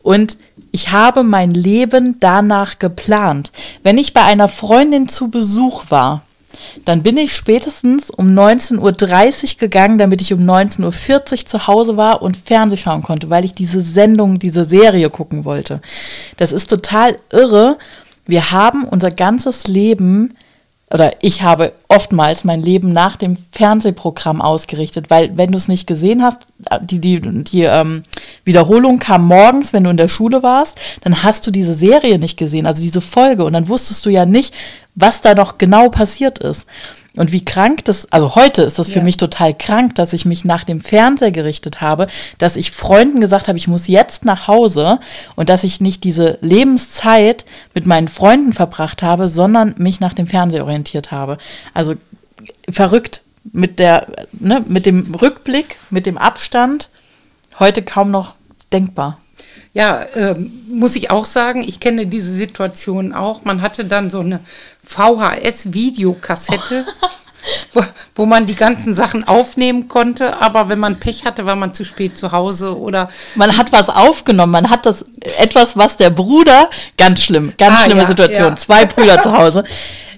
Und 0.02 0.38
ich 0.72 0.90
habe 0.90 1.22
mein 1.22 1.50
Leben 1.50 2.16
danach 2.20 2.78
geplant. 2.78 3.52
Wenn 3.82 3.98
ich 3.98 4.14
bei 4.14 4.22
einer 4.22 4.48
Freundin 4.48 5.08
zu 5.08 5.28
Besuch 5.28 5.84
war, 5.90 6.22
dann 6.84 7.02
bin 7.02 7.16
ich 7.16 7.34
spätestens 7.34 8.10
um 8.10 8.28
19.30 8.28 9.54
Uhr 9.54 9.58
gegangen, 9.58 9.98
damit 9.98 10.20
ich 10.20 10.32
um 10.32 10.40
19.40 10.40 10.84
Uhr 11.32 11.46
zu 11.46 11.66
Hause 11.66 11.96
war 11.96 12.22
und 12.22 12.36
Fernseh 12.36 12.76
schauen 12.76 13.02
konnte, 13.02 13.30
weil 13.30 13.44
ich 13.44 13.54
diese 13.54 13.82
Sendung, 13.82 14.38
diese 14.38 14.64
Serie 14.64 15.10
gucken 15.10 15.44
wollte. 15.44 15.80
Das 16.36 16.52
ist 16.52 16.68
total 16.68 17.18
irre 17.30 17.78
wir 18.30 18.50
haben 18.52 18.84
unser 18.84 19.10
ganzes 19.10 19.66
Leben 19.66 20.34
oder 20.92 21.12
ich 21.20 21.42
habe 21.42 21.72
oftmals 21.86 22.42
mein 22.42 22.60
Leben 22.60 22.92
nach 22.92 23.16
dem 23.16 23.36
Fernsehprogramm 23.52 24.42
ausgerichtet, 24.42 25.08
weil 25.08 25.36
wenn 25.36 25.52
du 25.52 25.56
es 25.56 25.68
nicht 25.68 25.86
gesehen 25.86 26.22
hast, 26.22 26.48
die, 26.82 26.98
die, 26.98 27.20
die 27.20 27.62
ähm, 27.62 28.02
Wiederholung 28.44 28.98
kam 28.98 29.24
morgens, 29.26 29.72
wenn 29.72 29.84
du 29.84 29.90
in 29.90 29.96
der 29.96 30.08
Schule 30.08 30.42
warst, 30.42 30.78
dann 31.02 31.22
hast 31.22 31.46
du 31.46 31.52
diese 31.52 31.74
Serie 31.74 32.18
nicht 32.18 32.36
gesehen, 32.36 32.66
also 32.66 32.82
diese 32.82 33.00
Folge 33.00 33.44
und 33.44 33.52
dann 33.52 33.68
wusstest 33.68 34.04
du 34.04 34.10
ja 34.10 34.26
nicht, 34.26 34.52
was 34.96 35.20
da 35.20 35.34
noch 35.34 35.58
genau 35.58 35.90
passiert 35.90 36.40
ist. 36.40 36.66
Und 37.16 37.32
wie 37.32 37.44
krank 37.44 37.84
das, 37.86 38.10
also 38.12 38.36
heute 38.36 38.62
ist 38.62 38.78
das 38.78 38.88
für 38.88 39.00
mich 39.00 39.16
total 39.16 39.52
krank, 39.52 39.96
dass 39.96 40.12
ich 40.12 40.26
mich 40.26 40.44
nach 40.44 40.62
dem 40.62 40.80
Fernseher 40.80 41.32
gerichtet 41.32 41.80
habe, 41.80 42.06
dass 42.38 42.56
ich 42.56 42.70
Freunden 42.70 43.20
gesagt 43.20 43.48
habe, 43.48 43.58
ich 43.58 43.66
muss 43.66 43.88
jetzt 43.88 44.24
nach 44.24 44.46
Hause 44.46 45.00
und 45.34 45.48
dass 45.48 45.64
ich 45.64 45.80
nicht 45.80 46.04
diese 46.04 46.38
Lebenszeit 46.40 47.44
mit 47.74 47.86
meinen 47.86 48.06
Freunden 48.06 48.52
verbracht 48.52 49.02
habe, 49.02 49.26
sondern 49.26 49.74
mich 49.78 50.00
nach 50.00 50.14
dem 50.14 50.28
Fernseher 50.28 50.64
orientiert 50.64 51.10
habe. 51.10 51.38
Also 51.74 51.94
verrückt 52.68 53.22
mit 53.52 53.78
der, 53.80 54.06
ne, 54.32 54.64
mit 54.68 54.86
dem 54.86 55.14
Rückblick, 55.14 55.78
mit 55.90 56.06
dem 56.06 56.16
Abstand, 56.16 56.90
heute 57.58 57.82
kaum 57.82 58.10
noch 58.10 58.34
denkbar. 58.72 59.18
Ja, 59.72 60.04
ähm, 60.14 60.64
muss 60.68 60.96
ich 60.96 61.12
auch 61.12 61.24
sagen, 61.24 61.62
ich 61.62 61.78
kenne 61.78 62.06
diese 62.06 62.32
Situation 62.32 63.12
auch. 63.12 63.44
Man 63.44 63.62
hatte 63.62 63.84
dann 63.84 64.10
so 64.10 64.18
eine 64.18 64.40
VHS-Videokassette, 64.84 66.84
wo, 67.72 67.84
wo, 68.16 68.26
man 68.26 68.46
die 68.46 68.56
ganzen 68.56 68.94
Sachen 68.94 69.28
aufnehmen 69.28 69.86
konnte, 69.86 70.42
aber 70.42 70.68
wenn 70.68 70.80
man 70.80 70.98
Pech 70.98 71.24
hatte, 71.24 71.46
war 71.46 71.54
man 71.54 71.72
zu 71.72 71.84
spät 71.84 72.18
zu 72.18 72.32
Hause 72.32 72.76
oder. 72.76 73.10
Man 73.36 73.56
hat 73.56 73.70
was 73.70 73.88
aufgenommen, 73.88 74.50
man 74.50 74.70
hat 74.70 74.86
das 74.86 75.04
etwas, 75.38 75.76
was 75.76 75.96
der 75.96 76.10
Bruder, 76.10 76.68
ganz 76.98 77.22
schlimm, 77.22 77.52
ganz 77.56 77.76
ah, 77.76 77.84
schlimme 77.84 78.02
ja, 78.02 78.08
Situation, 78.08 78.48
ja. 78.48 78.56
zwei 78.56 78.86
Brüder 78.86 79.22
zu 79.22 79.32
Hause. 79.32 79.62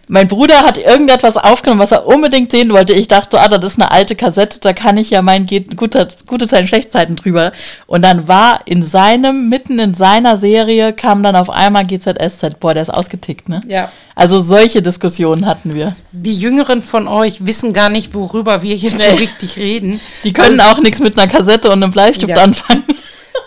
Mein 0.09 0.27
Bruder 0.29 0.63
hat 0.63 0.79
irgendetwas 0.79 1.37
aufgenommen, 1.37 1.81
was 1.81 1.93
er 1.93 2.07
unbedingt 2.07 2.51
sehen 2.51 2.71
wollte. 2.71 2.93
Ich 2.93 3.09
dachte, 3.09 3.41
ah, 3.41 3.49
das 3.49 3.73
ist 3.73 3.81
eine 3.81 3.91
alte 3.91 4.17
Kassette, 4.17 4.59
da 4.61 4.73
kann 4.73 4.97
ich 4.97 5.11
ja 5.11 5.23
mein 5.23 5.47
gute, 5.47 6.09
gute 6.27 6.49
Zeiten, 6.49 6.67
Schlechtzeiten 6.67 7.17
drüber. 7.17 7.53
Und 7.87 8.03
dann 8.03 8.27
war 8.29 8.61
in 8.65 8.85
seinem, 8.85 9.49
mitten 9.49 9.79
in 9.79 9.95
seiner 9.95 10.39
Serie, 10.39 10.93
kam 10.93 11.23
dann 11.23 11.37
auf 11.37 11.51
einmal 11.51 11.87
GZSZ. 11.87 12.59
Boah, 12.59 12.75
der 12.75 12.83
ist 12.83 12.91
ausgetickt, 12.91 13.49
ne? 13.49 13.61
Ja. 13.69 13.91
Also 14.15 14.41
solche 14.41 14.83
Diskussionen 14.83 15.47
hatten 15.47 15.73
wir. 15.73 15.97
Die 16.11 16.37
Jüngeren 16.37 16.83
von 16.83 17.09
euch 17.09 17.47
wissen 17.47 17.73
gar 17.73 17.89
nicht, 17.89 18.13
worüber 18.13 18.63
wir 18.63 18.77
jetzt 18.77 18.99
nee. 18.99 19.11
so 19.11 19.17
richtig 19.17 19.57
reden. 19.57 20.01
Die 20.25 20.33
können 20.33 20.61
also, 20.61 20.73
auch 20.73 20.83
nichts 20.83 21.01
mit 21.01 21.19
einer 21.19 21.31
Kassette 21.31 21.69
und 21.69 21.83
einem 21.83 21.93
Bleistift 21.93 22.37
ja. 22.37 22.43
anfangen. 22.43 22.85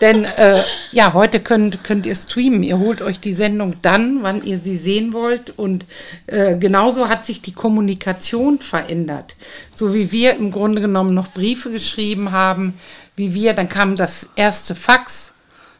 Denn 0.01 0.25
äh, 0.25 0.63
ja, 0.91 1.13
heute 1.13 1.39
könnt, 1.39 1.83
könnt 1.83 2.05
ihr 2.05 2.15
streamen. 2.15 2.63
Ihr 2.63 2.79
holt 2.79 3.01
euch 3.01 3.19
die 3.19 3.33
Sendung 3.33 3.75
dann, 3.81 4.23
wann 4.23 4.43
ihr 4.43 4.59
sie 4.59 4.77
sehen 4.77 5.13
wollt. 5.13 5.57
Und 5.57 5.85
äh, 6.27 6.57
genauso 6.57 7.09
hat 7.09 7.25
sich 7.25 7.41
die 7.41 7.53
Kommunikation 7.53 8.59
verändert. 8.59 9.35
So 9.73 9.93
wie 9.93 10.11
wir 10.11 10.35
im 10.35 10.51
Grunde 10.51 10.81
genommen 10.81 11.13
noch 11.13 11.27
Briefe 11.29 11.71
geschrieben 11.71 12.31
haben, 12.31 12.73
wie 13.15 13.33
wir, 13.33 13.53
dann 13.53 13.69
kam 13.69 13.95
das 13.95 14.29
erste 14.35 14.75
Fax. 14.75 15.33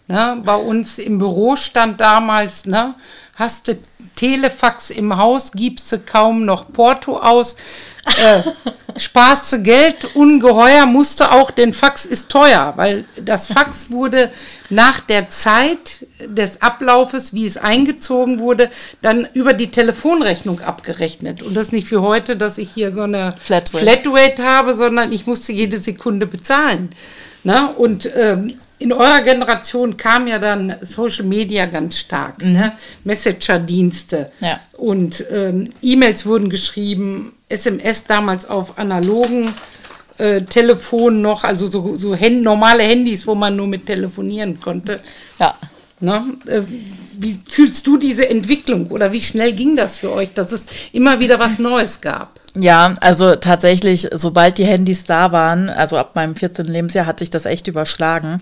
Ne? 0.08 0.42
Bei 0.46 0.56
uns 0.56 1.00
im 1.00 1.18
Büro 1.18 1.56
stand 1.56 2.00
damals, 2.00 2.66
ne? 2.66 2.96
hast 3.36 3.68
du 3.68 3.78
Telefax 4.16 4.90
im 4.90 5.18
Haus, 5.18 5.52
gibst 5.52 5.92
du 5.92 6.00
kaum 6.00 6.46
noch 6.46 6.72
Porto 6.72 7.18
aus 7.18 7.56
äh, 8.06 8.42
sparst 9.00 9.64
Geld 9.64 10.16
ungeheuer, 10.16 10.86
musste 10.86 11.32
auch, 11.32 11.52
denn 11.52 11.74
Fax 11.74 12.06
ist 12.06 12.30
teuer, 12.30 12.74
weil 12.76 13.06
das 13.18 13.48
Fax 13.48 13.90
wurde 13.92 14.32
nach 14.70 15.02
der 15.02 15.30
Zeit 15.30 16.08
des 16.26 16.62
Ablaufes, 16.62 17.34
wie 17.34 17.46
es 17.46 17.58
eingezogen 17.58 18.40
wurde, 18.40 18.72
dann 19.02 19.28
über 19.34 19.54
die 19.54 19.70
Telefonrechnung 19.70 20.62
abgerechnet. 20.62 21.42
Und 21.42 21.56
das 21.56 21.72
nicht 21.72 21.88
für 21.88 22.02
heute, 22.02 22.36
dass 22.36 22.58
ich 22.58 22.72
hier 22.72 22.92
so 22.94 23.04
eine 23.04 23.36
Flatrate, 23.38 23.84
Flatrate 23.84 24.44
habe, 24.44 24.76
sondern 24.76 25.12
ich 25.12 25.28
musste 25.28 25.54
jede 25.54 25.78
Sekunde 25.78 26.26
bezahlen. 26.26 26.90
Na? 27.44 27.68
Und 27.68 28.10
ähm, 28.16 28.56
in 28.80 28.92
eurer 28.92 29.22
Generation 29.22 29.96
kam 29.98 30.28
ja 30.28 30.40
dann 30.40 30.76
Social 30.82 31.26
Media 31.26 31.66
ganz 31.66 31.98
stark, 31.98 32.44
mhm. 32.44 32.54
ne? 32.54 32.74
Messenger-Dienste 33.04 34.32
ja. 34.42 34.60
und 34.78 35.26
ähm, 35.32 35.74
E-Mails 35.82 36.26
wurden 36.26 36.50
geschrieben, 36.50 37.34
SMS 37.48 38.06
damals 38.06 38.48
auf 38.48 38.78
analogen 38.78 39.54
äh, 40.18 40.42
Telefonen 40.42 41.22
noch, 41.22 41.44
also 41.44 41.68
so, 41.68 41.96
so 41.96 42.18
Hand, 42.18 42.42
normale 42.44 42.84
Handys, 42.84 43.26
wo 43.28 43.36
man 43.36 43.56
nur 43.56 43.68
mit 43.68 43.86
telefonieren 43.86 44.60
konnte. 44.60 45.00
Ja. 45.40 45.56
Ne? 46.00 46.24
Äh, 46.46 46.62
wie 47.18 47.40
fühlst 47.46 47.88
du 47.88 47.98
diese 47.98 48.30
Entwicklung 48.30 48.88
oder 48.88 49.12
wie 49.12 49.22
schnell 49.22 49.54
ging 49.54 49.76
das 49.76 49.98
für 49.98 50.12
euch, 50.12 50.34
dass 50.34 50.52
es 50.52 50.66
immer 50.92 51.20
wieder 51.20 51.40
was 51.40 51.60
Neues 51.60 52.02
gab? 52.02 52.40
Ja, 52.58 52.96
also 53.02 53.36
tatsächlich, 53.36 54.08
sobald 54.14 54.58
die 54.58 54.66
Handys 54.66 55.04
da 55.04 55.32
waren, 55.34 55.70
also 55.70 55.98
ab 55.98 56.16
meinem 56.16 56.36
14. 56.36 56.66
Lebensjahr, 56.66 57.06
hat 57.06 57.20
sich 57.20 57.30
das 57.30 57.46
echt 57.46 57.68
überschlagen. 57.68 58.42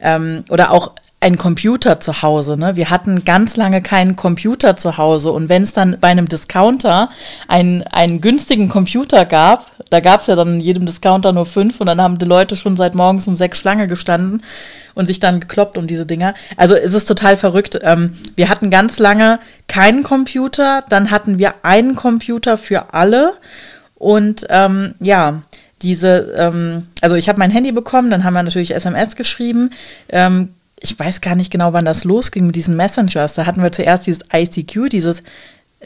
Ähm, 0.00 0.44
oder 0.50 0.72
auch 0.72 0.92
ein 1.24 1.38
Computer 1.38 2.00
zu 2.00 2.20
Hause. 2.20 2.58
Ne? 2.58 2.76
Wir 2.76 2.90
hatten 2.90 3.24
ganz 3.24 3.56
lange 3.56 3.80
keinen 3.80 4.14
Computer 4.14 4.76
zu 4.76 4.98
Hause. 4.98 5.32
Und 5.32 5.48
wenn 5.48 5.62
es 5.62 5.72
dann 5.72 5.96
bei 5.98 6.08
einem 6.08 6.28
Discounter 6.28 7.08
einen, 7.48 7.82
einen 7.84 8.20
günstigen 8.20 8.68
Computer 8.68 9.24
gab, 9.24 9.70
da 9.88 10.00
gab 10.00 10.20
es 10.20 10.26
ja 10.26 10.36
dann 10.36 10.56
in 10.56 10.60
jedem 10.60 10.84
Discounter 10.84 11.32
nur 11.32 11.46
fünf 11.46 11.80
und 11.80 11.86
dann 11.86 11.98
haben 11.98 12.18
die 12.18 12.26
Leute 12.26 12.56
schon 12.56 12.76
seit 12.76 12.94
morgens 12.94 13.26
um 13.26 13.38
sechs 13.38 13.58
Schlange 13.58 13.86
gestanden 13.86 14.42
und 14.94 15.06
sich 15.06 15.18
dann 15.18 15.40
gekloppt 15.40 15.78
um 15.78 15.86
diese 15.86 16.04
Dinger. 16.04 16.34
Also 16.58 16.74
es 16.74 16.92
ist 16.92 17.06
total 17.06 17.38
verrückt. 17.38 17.78
Ähm, 17.82 18.18
wir 18.36 18.50
hatten 18.50 18.68
ganz 18.68 18.98
lange 18.98 19.38
keinen 19.66 20.02
Computer, 20.02 20.84
dann 20.90 21.10
hatten 21.10 21.38
wir 21.38 21.54
einen 21.62 21.96
Computer 21.96 22.58
für 22.58 22.92
alle 22.92 23.32
und 23.94 24.46
ähm, 24.50 24.94
ja, 25.00 25.40
diese, 25.80 26.34
ähm, 26.36 26.86
also 27.00 27.16
ich 27.16 27.30
habe 27.30 27.38
mein 27.38 27.50
Handy 27.50 27.72
bekommen, 27.72 28.10
dann 28.10 28.24
haben 28.24 28.34
wir 28.34 28.42
natürlich 28.42 28.74
SMS 28.74 29.16
geschrieben. 29.16 29.70
Ähm, 30.10 30.50
ich 30.84 30.98
weiß 30.98 31.22
gar 31.22 31.34
nicht 31.34 31.50
genau, 31.50 31.72
wann 31.72 31.86
das 31.86 32.04
losging 32.04 32.46
mit 32.46 32.56
diesen 32.56 32.76
Messengers. 32.76 33.34
Da 33.34 33.46
hatten 33.46 33.62
wir 33.62 33.72
zuerst 33.72 34.06
dieses 34.06 34.22
ICQ, 34.30 34.90
dieses, 34.90 35.22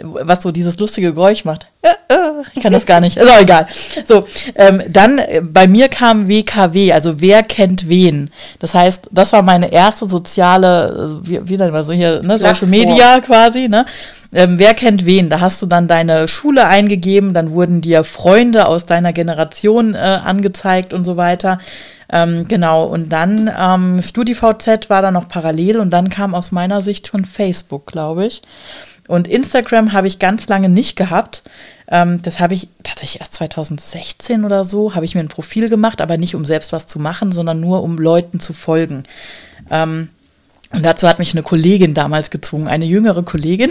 was 0.03 0.43
so 0.43 0.51
dieses 0.51 0.77
lustige 0.79 1.15
Geräusch 1.15 1.45
macht. 1.45 1.69
Äh, 1.83 1.91
äh, 2.13 2.43
ich 2.53 2.63
kann 2.63 2.73
das 2.73 2.85
gar 2.85 3.01
nicht. 3.01 3.17
Ist 3.17 3.31
auch 3.31 3.41
egal. 3.41 3.69
So, 4.07 4.27
ähm, 4.57 4.83
dann 4.89 5.19
äh, 5.19 5.41
bei 5.41 5.69
mir 5.69 5.89
kam 5.89 6.29
WKW, 6.29 6.93
also 6.93 7.21
wer 7.21 7.45
kennt 7.45 7.89
wen. 7.89 8.31
Das 8.59 8.75
heißt, 8.75 9.09
das 9.13 9.33
war 9.33 9.43
meine 9.43 9.71
erste 9.71 10.09
soziale, 10.09 11.21
wie, 11.23 11.49
wie 11.49 11.57
nennt 11.57 11.73
man 11.73 11.85
so 11.85 11.93
hier, 11.93 12.21
ne, 12.23 12.37
Social 12.39 12.67
Media 12.67 13.21
quasi, 13.21 13.69
ne? 13.69 13.87
Ähm, 14.35 14.59
wer 14.59 14.75
kennt 14.75 15.07
wen? 15.07 15.31
Da 15.31 15.41
hast 15.41 15.63
du 15.63 15.67
dann 15.67 15.89
deine 15.89 16.27
Schule 16.27 16.67
eingegeben, 16.67 17.33
dann 17.35 17.53
wurden 17.53 17.81
dir 17.81 18.03
Freunde 18.03 18.67
aus 18.67 18.85
deiner 18.85 19.13
Generation 19.13 19.95
äh, 19.95 19.99
angezeigt 19.99 20.93
und 20.93 21.05
so 21.05 21.17
weiter. 21.17 21.61
Ähm, 22.11 22.49
genau, 22.49 22.85
und 22.85 23.11
dann 23.11 23.51
ähm, 23.57 24.01
StudiVZ 24.03 24.89
war 24.89 25.03
da 25.03 25.11
noch 25.11 25.29
parallel 25.29 25.79
und 25.79 25.91
dann 25.91 26.09
kam 26.09 26.35
aus 26.35 26.53
meiner 26.53 26.81
Sicht 26.81 27.07
schon 27.07 27.25
Facebook, 27.25 27.87
glaube 27.87 28.27
ich. 28.27 28.43
Und 29.09 29.27
Instagram 29.27 29.93
habe 29.93 30.07
ich 30.07 30.19
ganz 30.19 30.49
lange 30.49 30.69
nicht 30.69 30.97
gehabt. 30.97 31.43
Ähm, 31.91 32.21
das 32.23 32.41
habe 32.41 32.55
ich 32.55 32.69
tatsächlich 32.83 33.21
erst 33.21 33.35
2016 33.35 34.45
oder 34.45 34.65
so, 34.65 34.95
habe 34.95 35.05
ich 35.05 35.15
mir 35.15 35.21
ein 35.21 35.29
Profil 35.29 35.69
gemacht, 35.69 36.01
aber 36.01 36.19
nicht 36.19 36.35
um 36.35 36.45
selbst 36.45 36.73
was 36.73 36.87
zu 36.87 36.99
machen, 36.99 37.33
sondern 37.33 37.61
nur 37.61 37.83
um 37.83 37.99
Leuten 37.99 38.41
zu 38.41 38.53
folgen. 38.53 39.05
Ähm, 39.71 40.09
und 40.71 40.85
dazu 40.85 41.09
hat 41.09 41.19
mich 41.19 41.33
eine 41.33 41.43
Kollegin 41.43 41.95
damals 41.95 42.31
gezwungen, 42.31 42.69
eine 42.69 42.85
jüngere 42.85 43.23
Kollegin. 43.23 43.71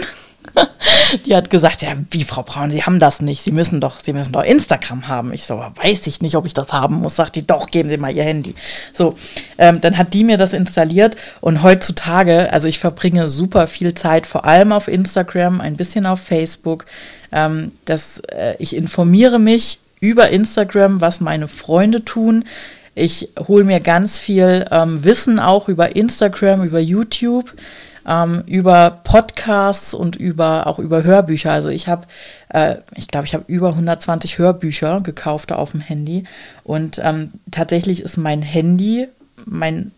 Die 1.26 1.34
hat 1.34 1.48
gesagt, 1.48 1.82
ja, 1.82 1.94
wie 2.10 2.24
Frau 2.24 2.42
Braun, 2.42 2.70
Sie 2.70 2.82
haben 2.82 2.98
das 2.98 3.20
nicht. 3.20 3.42
Sie 3.42 3.50
müssen 3.50 3.80
doch, 3.80 4.00
Sie 4.02 4.12
müssen 4.12 4.32
doch 4.32 4.44
Instagram 4.44 5.08
haben. 5.08 5.32
Ich 5.32 5.44
so, 5.44 5.56
weiß 5.58 6.06
ich 6.06 6.20
nicht, 6.20 6.36
ob 6.36 6.46
ich 6.46 6.54
das 6.54 6.72
haben 6.72 6.96
muss. 6.96 7.16
Sagt 7.16 7.36
die, 7.36 7.46
doch, 7.46 7.68
geben 7.68 7.88
Sie 7.88 7.96
mal 7.96 8.14
Ihr 8.14 8.24
Handy. 8.24 8.54
So, 8.92 9.14
ähm, 9.56 9.80
dann 9.80 9.96
hat 9.96 10.12
die 10.12 10.24
mir 10.24 10.36
das 10.36 10.52
installiert 10.52 11.16
und 11.40 11.62
heutzutage, 11.62 12.52
also 12.52 12.68
ich 12.68 12.78
verbringe 12.78 13.28
super 13.28 13.66
viel 13.66 13.94
Zeit, 13.94 14.26
vor 14.26 14.44
allem 14.44 14.72
auf 14.72 14.88
Instagram, 14.88 15.60
ein 15.60 15.76
bisschen 15.76 16.06
auf 16.06 16.20
Facebook. 16.20 16.84
Ähm, 17.32 17.72
das, 17.84 18.20
äh, 18.30 18.54
ich 18.58 18.76
informiere 18.76 19.38
mich 19.38 19.80
über 20.00 20.28
Instagram, 20.28 21.00
was 21.00 21.20
meine 21.20 21.48
Freunde 21.48 22.04
tun. 22.04 22.44
Ich 22.94 23.28
hole 23.46 23.64
mir 23.64 23.80
ganz 23.80 24.18
viel 24.18 24.66
ähm, 24.70 25.04
Wissen 25.04 25.38
auch 25.38 25.68
über 25.68 25.94
Instagram, 25.94 26.64
über 26.64 26.80
YouTube, 26.80 27.54
ähm, 28.08 28.42
über 28.46 29.00
Podcasts 29.04 29.94
und 29.94 30.16
über 30.16 30.66
auch 30.66 30.78
über 30.78 31.04
Hörbücher. 31.04 31.52
Also 31.52 31.68
ich 31.68 31.86
habe, 31.86 32.06
äh, 32.48 32.76
ich 32.96 33.06
glaube, 33.08 33.26
ich 33.26 33.34
habe 33.34 33.44
über 33.46 33.68
120 33.68 34.38
Hörbücher 34.38 35.00
gekauft 35.02 35.52
auf 35.52 35.72
dem 35.72 35.80
Handy. 35.80 36.24
Und 36.64 37.00
ähm, 37.04 37.32
tatsächlich 37.50 38.00
ist 38.00 38.16
mein 38.16 38.42
Handy 38.42 39.08
mein 39.44 39.92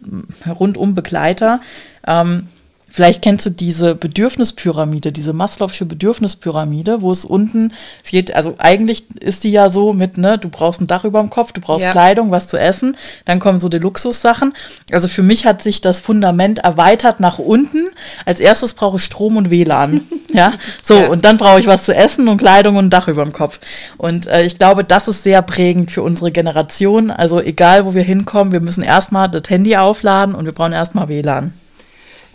rundum 0.47 0.95
Begleiter. 0.95 1.61
Ähm, 2.07 2.49
Vielleicht 2.91 3.23
kennst 3.23 3.47
du 3.47 3.51
diese 3.51 3.95
Bedürfnispyramide, 3.95 5.13
diese 5.13 5.31
Maslow'sche 5.31 5.85
Bedürfnispyramide, 5.85 7.03
wo 7.03 7.13
es 7.13 7.25
unten 7.25 7.73
geht, 8.05 8.35
also 8.35 8.57
eigentlich 8.59 9.05
ist 9.21 9.45
die 9.45 9.53
ja 9.53 9.71
so 9.71 9.93
mit, 9.93 10.19
ne, 10.19 10.39
du 10.39 10.49
brauchst 10.49 10.81
ein 10.81 10.89
Dach 10.89 11.05
über 11.05 11.21
dem 11.21 11.31
Kopf, 11.31 11.53
du 11.53 11.61
brauchst 11.61 11.85
ja. 11.85 11.93
Kleidung, 11.93 12.33
was 12.33 12.49
zu 12.49 12.59
essen, 12.59 12.97
dann 13.25 13.39
kommen 13.39 13.61
so 13.61 13.69
die 13.69 13.79
Luxussachen. 13.79 14.55
Also 14.91 15.07
für 15.07 15.23
mich 15.23 15.47
hat 15.47 15.63
sich 15.63 15.81
das 15.81 16.01
Fundament 16.01 16.59
erweitert 16.59 17.21
nach 17.21 17.39
unten. 17.39 17.91
Als 18.27 18.41
erstes 18.41 18.75
brauche 18.75 18.97
ich 18.97 19.05
Strom 19.05 19.37
und 19.37 19.51
WLAN. 19.51 20.01
ja, 20.33 20.55
so, 20.83 20.95
ja. 20.95 21.09
und 21.09 21.25
dann 21.25 21.39
brauche 21.39 21.61
ich 21.61 21.69
was 21.69 21.85
zu 21.85 21.95
essen 21.95 22.27
und 22.27 22.39
Kleidung 22.39 22.77
und 22.77 22.87
ein 22.87 22.91
Dach 22.91 23.07
über 23.07 23.23
dem 23.23 23.33
Kopf. 23.33 23.61
Und 23.99 24.27
äh, 24.27 24.43
ich 24.43 24.59
glaube, 24.59 24.83
das 24.83 25.07
ist 25.07 25.23
sehr 25.23 25.43
prägend 25.43 25.93
für 25.93 26.03
unsere 26.03 26.33
Generation. 26.33 27.13
Also 27.13 27.41
egal, 27.41 27.87
wo 27.87 27.95
wir 27.95 28.03
hinkommen, 28.03 28.53
wir 28.53 28.61
müssen 28.61 28.83
erstmal 28.83 29.29
das 29.29 29.49
Handy 29.49 29.77
aufladen 29.77 30.35
und 30.35 30.45
wir 30.45 30.53
brauchen 30.53 30.73
erstmal 30.73 31.09
WLAN. 31.09 31.53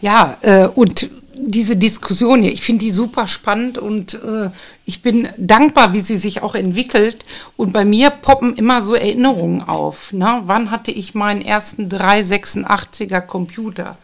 Ja, 0.05 0.37
äh, 0.41 0.67
und 0.67 1.09
diese 1.33 1.77
Diskussion 1.77 2.43
hier, 2.43 2.53
ich 2.53 2.61
finde 2.61 2.85
die 2.85 2.91
super 2.91 3.25
spannend 3.25 3.79
und 3.79 4.13
äh, 4.13 4.51
ich 4.85 5.01
bin 5.01 5.27
dankbar, 5.35 5.93
wie 5.93 6.01
sie 6.01 6.19
sich 6.19 6.43
auch 6.43 6.53
entwickelt. 6.53 7.25
Und 7.57 7.73
bei 7.73 7.85
mir 7.85 8.11
poppen 8.11 8.55
immer 8.55 8.83
so 8.83 8.93
Erinnerungen 8.93 9.63
auf. 9.63 10.13
Ne? 10.13 10.43
Wann 10.45 10.69
hatte 10.69 10.91
ich 10.91 11.15
meinen 11.15 11.41
ersten 11.41 11.89
386er 11.89 13.21
Computer? 13.21 13.97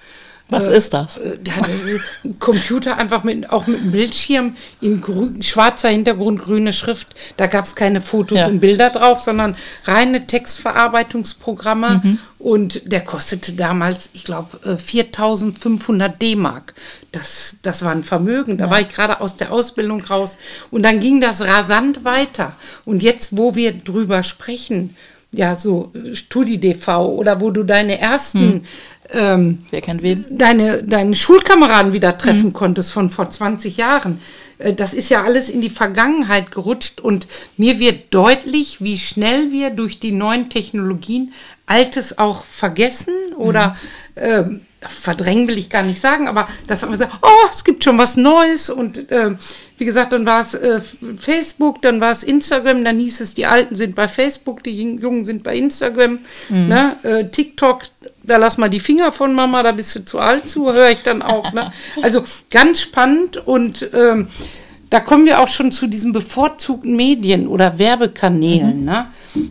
Was 0.51 0.67
äh, 0.67 0.77
ist 0.77 0.93
das? 0.93 1.17
Äh, 1.17 1.38
ein 2.24 2.38
Computer 2.39 2.98
einfach 2.98 3.24
mit, 3.24 3.50
auch 3.50 3.67
mit 3.67 3.79
einem 3.79 3.91
Bildschirm 3.91 4.55
in 4.81 5.01
grün, 5.01 5.41
schwarzer 5.41 5.89
Hintergrund, 5.89 6.41
grüne 6.41 6.74
Schrift. 6.74 7.08
Da 7.38 7.48
gab 7.48 7.65
es 7.65 7.74
keine 7.74 8.01
Fotos 8.01 8.38
ja. 8.38 8.48
und 8.48 8.60
Bilder 8.60 8.89
drauf, 8.89 9.22
sondern 9.22 9.55
reine 9.86 10.27
Textverarbeitungsprogramme. 10.27 12.01
Mhm. 12.03 12.20
Und 12.38 12.91
der 12.91 13.01
kostete 13.01 13.53
damals, 13.53 14.10
ich 14.13 14.25
glaube, 14.25 14.77
4500 14.77 16.22
D-Mark. 16.22 16.74
Das, 17.12 17.58
das 17.62 17.84
war 17.84 17.91
ein 17.91 18.03
Vermögen. 18.03 18.58
Da 18.58 18.65
ja. 18.65 18.72
war 18.72 18.81
ich 18.81 18.89
gerade 18.89 19.22
aus 19.22 19.38
der 19.38 19.51
Ausbildung 19.51 20.01
raus. 20.01 20.38
Und 20.70 20.84
dann 20.84 21.00
ging 21.00 21.22
das 21.22 21.41
rasant 21.41 22.03
weiter. 22.03 22.53
Und 22.84 23.03
jetzt, 23.03 23.38
wo 23.38 23.55
wir 23.55 23.72
drüber 23.72 24.24
sprechen, 24.24 24.98
ja, 25.34 25.55
so 25.55 25.93
StudiDV 26.12 26.88
oder 27.05 27.39
wo 27.39 27.51
du 27.51 27.63
deine 27.63 28.00
ersten 28.00 28.39
hm 28.39 28.63
ähm, 29.13 29.59
Wer 29.69 29.81
kennt 29.81 30.01
wen? 30.01 30.25
Deine, 30.29 30.83
deine 30.83 31.15
Schulkameraden 31.15 31.93
wieder 31.93 32.17
treffen 32.17 32.47
mhm. 32.47 32.53
konntest 32.53 32.91
von 32.91 33.09
vor 33.09 33.29
20 33.29 33.77
Jahren. 33.77 34.19
Äh, 34.57 34.73
das 34.73 34.93
ist 34.93 35.09
ja 35.09 35.23
alles 35.23 35.50
in 35.50 35.61
die 35.61 35.69
Vergangenheit 35.69 36.51
gerutscht 36.51 37.00
und 37.01 37.27
mir 37.57 37.79
wird 37.79 38.13
deutlich, 38.13 38.81
wie 38.81 38.97
schnell 38.97 39.51
wir 39.51 39.71
durch 39.71 40.00
die 40.00 40.11
neuen 40.11 40.50
Technologien 40.50 41.33
Altes 41.65 42.17
auch 42.17 42.43
vergessen 42.43 43.13
oder 43.37 43.77
mhm. 44.15 44.21
ähm, 44.24 44.61
verdrängen 44.81 45.47
will 45.47 45.57
ich 45.57 45.69
gar 45.69 45.83
nicht 45.83 46.01
sagen, 46.01 46.27
aber 46.27 46.47
dass 46.67 46.81
man 46.81 46.97
sagt, 46.97 47.13
oh, 47.21 47.47
es 47.51 47.63
gibt 47.63 47.83
schon 47.83 47.97
was 47.97 48.17
Neues 48.17 48.69
und 48.69 49.11
äh, 49.11 49.31
wie 49.77 49.85
gesagt, 49.85 50.11
dann 50.11 50.25
war 50.25 50.41
es 50.41 50.53
äh, 50.53 50.81
Facebook, 51.17 51.81
dann 51.81 52.01
war 52.01 52.11
es 52.11 52.24
Instagram, 52.24 52.83
dann 52.83 53.00
hieß 53.00 53.21
es, 53.21 53.35
die 53.35 53.45
Alten 53.45 53.75
sind 53.75 53.95
bei 53.95 54.07
Facebook, 54.07 54.63
die 54.63 54.75
Jungen 54.75 55.24
sind 55.24 55.43
bei 55.43 55.55
Instagram, 55.55 56.19
mhm. 56.50 56.67
ne? 56.67 56.97
äh, 57.03 57.29
TikTok, 57.29 57.83
da 58.24 58.38
lass 58.38 58.57
mal 58.57 58.70
die 58.70 58.79
Finger 58.79 59.12
von 59.12 59.34
Mama, 59.34 59.64
da 59.64 59.72
bist 59.72 59.96
du 59.96 60.05
zu 60.05 60.20
alt 60.20 60.50
zu, 60.50 60.72
höre 60.72 60.92
ich 60.92 61.03
dann 61.03 61.22
auch. 61.22 61.51
Ne? 61.53 61.72
Also 62.01 62.24
ganz 62.50 62.81
spannend 62.81 63.38
und 63.38 63.90
ähm, 63.94 64.27
da 64.90 65.00
kommen 65.00 65.25
wir 65.25 65.40
auch 65.40 65.48
schon 65.48 65.72
zu 65.72 65.88
diesen 65.88 66.12
bevorzugten 66.12 66.96
Medien 66.96 67.48
oder 67.48 67.79
Werbekanälen, 67.79 68.81
mhm. 68.81 68.86
ne? 68.86 69.07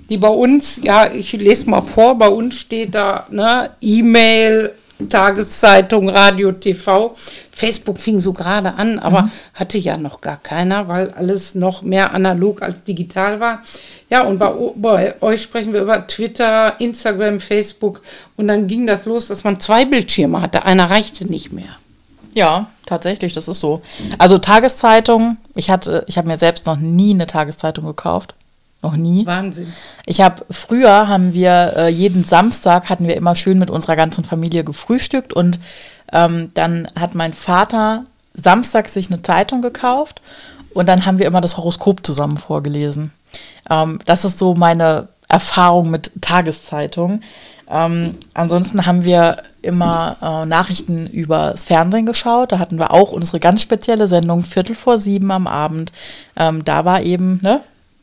die 0.09 0.19
bei 0.19 0.29
uns, 0.29 0.81
ja, 0.83 1.11
ich 1.11 1.33
lese 1.33 1.71
mal 1.71 1.83
vor, 1.83 2.19
bei 2.19 2.29
uns 2.29 2.57
steht 2.57 2.95
da 2.95 3.27
ne, 3.31 3.71
E-Mail, 3.81 4.73
Tageszeitung, 5.09 6.11
Radio, 6.11 6.53
TV. 6.53 7.15
Facebook 7.61 7.99
fing 7.99 8.21
so 8.21 8.33
gerade 8.33 8.75
an, 8.75 8.99
aber 8.99 9.23
mhm. 9.23 9.31
hatte 9.53 9.77
ja 9.77 9.99
noch 9.99 10.23
gar 10.23 10.39
keiner, 10.39 10.89
weil 10.89 11.11
alles 11.11 11.55
noch 11.55 11.83
mehr 11.83 12.15
analog 12.15 12.63
als 12.63 12.85
digital 12.85 13.39
war. 13.39 13.61
Ja, 14.09 14.23
und 14.23 14.39
bei, 14.39 14.51
bei, 14.77 15.15
euch 15.21 15.43
sprechen 15.43 15.75
wir 15.75 15.83
über 15.83 16.07
Twitter, 16.07 16.81
Instagram, 16.81 17.39
Facebook. 17.39 18.01
Und 18.39 18.49
dann 18.49 18.67
ging 18.67 18.87
das 18.87 19.05
los, 19.05 19.29
dass 19.29 19.45
man 19.45 19.61
zwei 19.61 19.85
Bildschirme 19.85 20.41
hatte. 20.41 20.65
Einer 20.65 20.89
reichte 20.89 21.27
nicht 21.27 21.53
mehr. 21.53 21.77
Ja, 22.33 22.69
tatsächlich, 22.87 23.35
das 23.35 23.47
ist 23.47 23.61
so. 23.61 23.83
Also 24.17 24.39
Tageszeitung, 24.39 25.37
ich 25.55 25.69
hatte, 25.69 26.05
ich 26.07 26.17
habe 26.17 26.29
mir 26.29 26.39
selbst 26.39 26.67
noch 26.67 26.77
nie 26.77 27.13
eine 27.13 27.27
Tageszeitung 27.27 27.85
gekauft. 27.85 28.35
Noch 28.83 28.97
nie. 28.97 29.27
Wahnsinn. 29.27 29.73
Ich 30.07 30.21
habe 30.21 30.45
früher 30.51 31.07
haben 31.07 31.35
wir 31.35 31.75
äh, 31.77 31.89
jeden 31.89 32.25
Samstag 32.25 32.89
hatten 32.89 33.07
wir 33.07 33.17
immer 33.17 33.35
schön 33.35 33.59
mit 33.59 33.69
unserer 33.69 33.97
ganzen 33.97 34.25
Familie 34.25 34.65
gefrühstückt 34.65 35.35
und 35.35 35.59
ähm, 36.13 36.51
dann 36.55 36.89
hat 36.99 37.15
mein 37.15 37.35
Vater 37.35 38.05
Samstag 38.35 38.89
sich 38.89 39.11
eine 39.11 39.21
Zeitung 39.21 39.61
gekauft 39.61 40.23
und 40.73 40.89
dann 40.89 41.05
haben 41.05 41.19
wir 41.19 41.27
immer 41.27 41.43
das 41.43 41.57
Horoskop 41.57 42.07
zusammen 42.07 42.39
vorgelesen. 42.39 43.13
Ähm, 43.69 43.99
das 44.07 44.25
ist 44.25 44.39
so 44.39 44.55
meine 44.55 45.09
Erfahrung 45.29 45.91
mit 45.91 46.13
Tageszeitungen. 46.21 47.23
Ähm, 47.69 48.17
ansonsten 48.35 48.87
haben 48.87 49.05
wir 49.05 49.43
immer 49.63 50.17
äh, 50.21 50.47
Nachrichten 50.47 51.07
übers 51.07 51.65
Fernsehen 51.65 52.07
geschaut. 52.07 52.51
Da 52.53 52.59
hatten 52.59 52.79
wir 52.79 52.93
auch 52.93 53.13
unsere 53.13 53.39
ganz 53.39 53.63
spezielle 53.63 54.09
Sendung, 54.09 54.43
Viertel 54.43 54.75
vor 54.75 54.99
sieben 54.99 55.31
am 55.31 55.47
Abend. 55.47 55.93
Ähm, 56.37 56.65
da 56.65 56.85
war 56.85 57.03
eben 57.03 57.39
ne, 57.43 57.61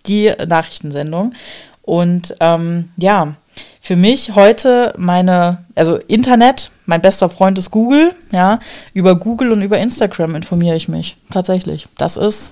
die 0.08 0.34
Nachrichtensendung. 0.48 1.34
Und 1.82 2.36
ähm, 2.40 2.92
ja, 2.98 3.36
für 3.82 3.96
mich 3.96 4.36
heute 4.36 4.94
meine, 4.98 5.60
also 5.76 5.96
Internet, 5.96 6.70
mein 6.86 7.02
bester 7.02 7.30
Freund 7.30 7.58
ist 7.58 7.72
Google, 7.72 8.14
ja. 8.32 8.60
Über 8.94 9.16
Google 9.16 9.52
und 9.52 9.62
über 9.62 9.78
Instagram 9.78 10.36
informiere 10.36 10.76
ich 10.76 10.90
mich. 10.90 11.18
Tatsächlich. 11.32 11.88
Das 11.98 12.18
ist, 12.18 12.52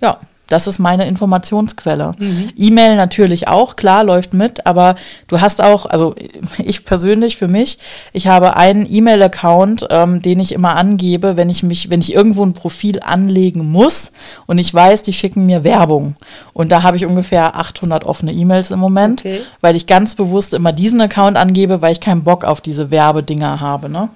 ja, 0.00 0.18
das 0.50 0.66
ist 0.66 0.80
meine 0.80 1.06
Informationsquelle. 1.06 2.12
Mhm. 2.18 2.50
E-Mail 2.56 2.96
natürlich 2.96 3.48
auch, 3.48 3.76
klar, 3.76 4.04
läuft 4.04 4.34
mit, 4.34 4.66
aber 4.66 4.96
du 5.28 5.40
hast 5.40 5.62
auch, 5.62 5.86
also 5.86 6.14
ich 6.58 6.84
persönlich 6.84 7.36
für 7.36 7.48
mich, 7.48 7.78
ich 8.12 8.26
habe 8.26 8.56
einen 8.56 8.86
E-Mail-Account, 8.92 9.86
ähm, 9.90 10.20
den 10.20 10.40
ich 10.40 10.52
immer 10.52 10.76
angebe, 10.76 11.36
wenn 11.36 11.48
ich 11.48 11.62
mich, 11.62 11.88
wenn 11.88 12.00
ich 12.00 12.12
irgendwo 12.12 12.44
ein 12.44 12.52
Profil 12.52 13.00
anlegen 13.00 13.70
muss 13.70 14.10
und 14.46 14.58
ich 14.58 14.74
weiß, 14.74 15.02
die 15.02 15.12
schicken 15.12 15.46
mir 15.46 15.62
Werbung. 15.64 16.16
Und 16.52 16.70
da 16.70 16.82
habe 16.82 16.96
ich 16.96 17.06
ungefähr 17.06 17.56
800 17.56 18.04
offene 18.04 18.32
E-Mails 18.32 18.72
im 18.72 18.80
Moment, 18.80 19.20
okay. 19.20 19.40
weil 19.60 19.76
ich 19.76 19.86
ganz 19.86 20.16
bewusst 20.16 20.52
immer 20.52 20.72
diesen 20.72 21.00
Account 21.00 21.36
angebe, 21.36 21.80
weil 21.80 21.92
ich 21.92 22.00
keinen 22.00 22.24
Bock 22.24 22.44
auf 22.44 22.60
diese 22.60 22.90
Werbedinger 22.90 23.60
habe. 23.60 23.88
Ne? 23.88 24.08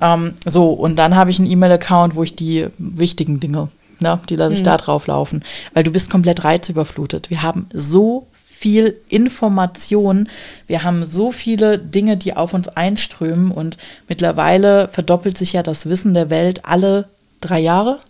Ähm, 0.00 0.34
so, 0.46 0.70
und 0.70 0.96
dann 0.96 1.16
habe 1.16 1.30
ich 1.30 1.38
einen 1.38 1.50
E-Mail-Account, 1.50 2.16
wo 2.16 2.22
ich 2.22 2.34
die 2.34 2.66
wichtigen 2.78 3.40
Dinge 3.40 3.68
Ne? 4.00 4.18
Die 4.28 4.36
lasse 4.36 4.54
ich 4.54 4.60
mhm. 4.60 4.64
da 4.64 4.76
drauf 4.76 5.06
laufen. 5.06 5.42
Weil 5.74 5.84
du 5.84 5.90
bist 5.90 6.10
komplett 6.10 6.44
reizüberflutet. 6.44 7.30
Wir 7.30 7.42
haben 7.42 7.66
so 7.72 8.26
viel 8.56 8.98
Information. 9.08 10.28
Wir 10.66 10.82
haben 10.82 11.04
so 11.04 11.30
viele 11.32 11.78
Dinge, 11.78 12.16
die 12.16 12.36
auf 12.36 12.54
uns 12.54 12.68
einströmen 12.68 13.50
und 13.50 13.76
mittlerweile 14.08 14.88
verdoppelt 14.88 15.36
sich 15.36 15.52
ja 15.52 15.62
das 15.62 15.86
Wissen 15.88 16.14
der 16.14 16.30
Welt 16.30 16.64
alle 16.64 17.06
drei 17.40 17.60
Jahre. 17.60 18.00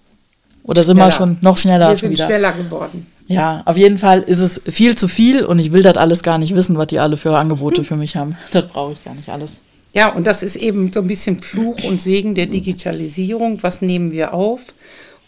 Oder 0.63 0.83
schneller. 0.83 0.87
sind 0.87 0.97
wir 0.97 1.11
schon 1.11 1.37
noch 1.41 1.59
schneller? 1.59 1.89
Wir 1.91 1.97
sind 1.97 2.11
wieder? 2.13 2.27
schneller 2.27 2.53
geworden. 2.53 3.07
Ja, 3.29 3.63
auf 3.65 3.77
jeden 3.77 3.99
Fall 3.99 4.23
ist 4.23 4.39
es 4.39 4.61
viel 4.69 4.97
zu 4.97 5.09
viel 5.09 5.45
und 5.45 5.59
ich 5.59 5.73
will 5.73 5.83
das 5.83 5.97
alles 5.97 6.23
gar 6.23 6.39
nicht 6.39 6.55
wissen, 6.55 6.79
was 6.79 6.87
die 6.89 7.01
alle 7.01 7.17
für 7.17 7.37
Angebote 7.37 7.83
für 7.85 7.97
mich 7.97 8.17
haben. 8.17 8.37
Das 8.53 8.69
brauche 8.69 8.93
ich 8.93 9.05
gar 9.05 9.15
nicht 9.15 9.29
alles. 9.29 9.53
Ja, 9.93 10.13
und 10.13 10.27
das 10.27 10.43
ist 10.43 10.57
eben 10.57 10.93
so 10.93 11.01
ein 11.01 11.07
bisschen 11.07 11.41
Fluch 11.41 11.83
und 11.85 12.01
Segen 12.01 12.35
der 12.35 12.47
Digitalisierung. 12.47 13.63
Was 13.63 13.83
nehmen 13.83 14.13
wir 14.13 14.35
auf? 14.35 14.61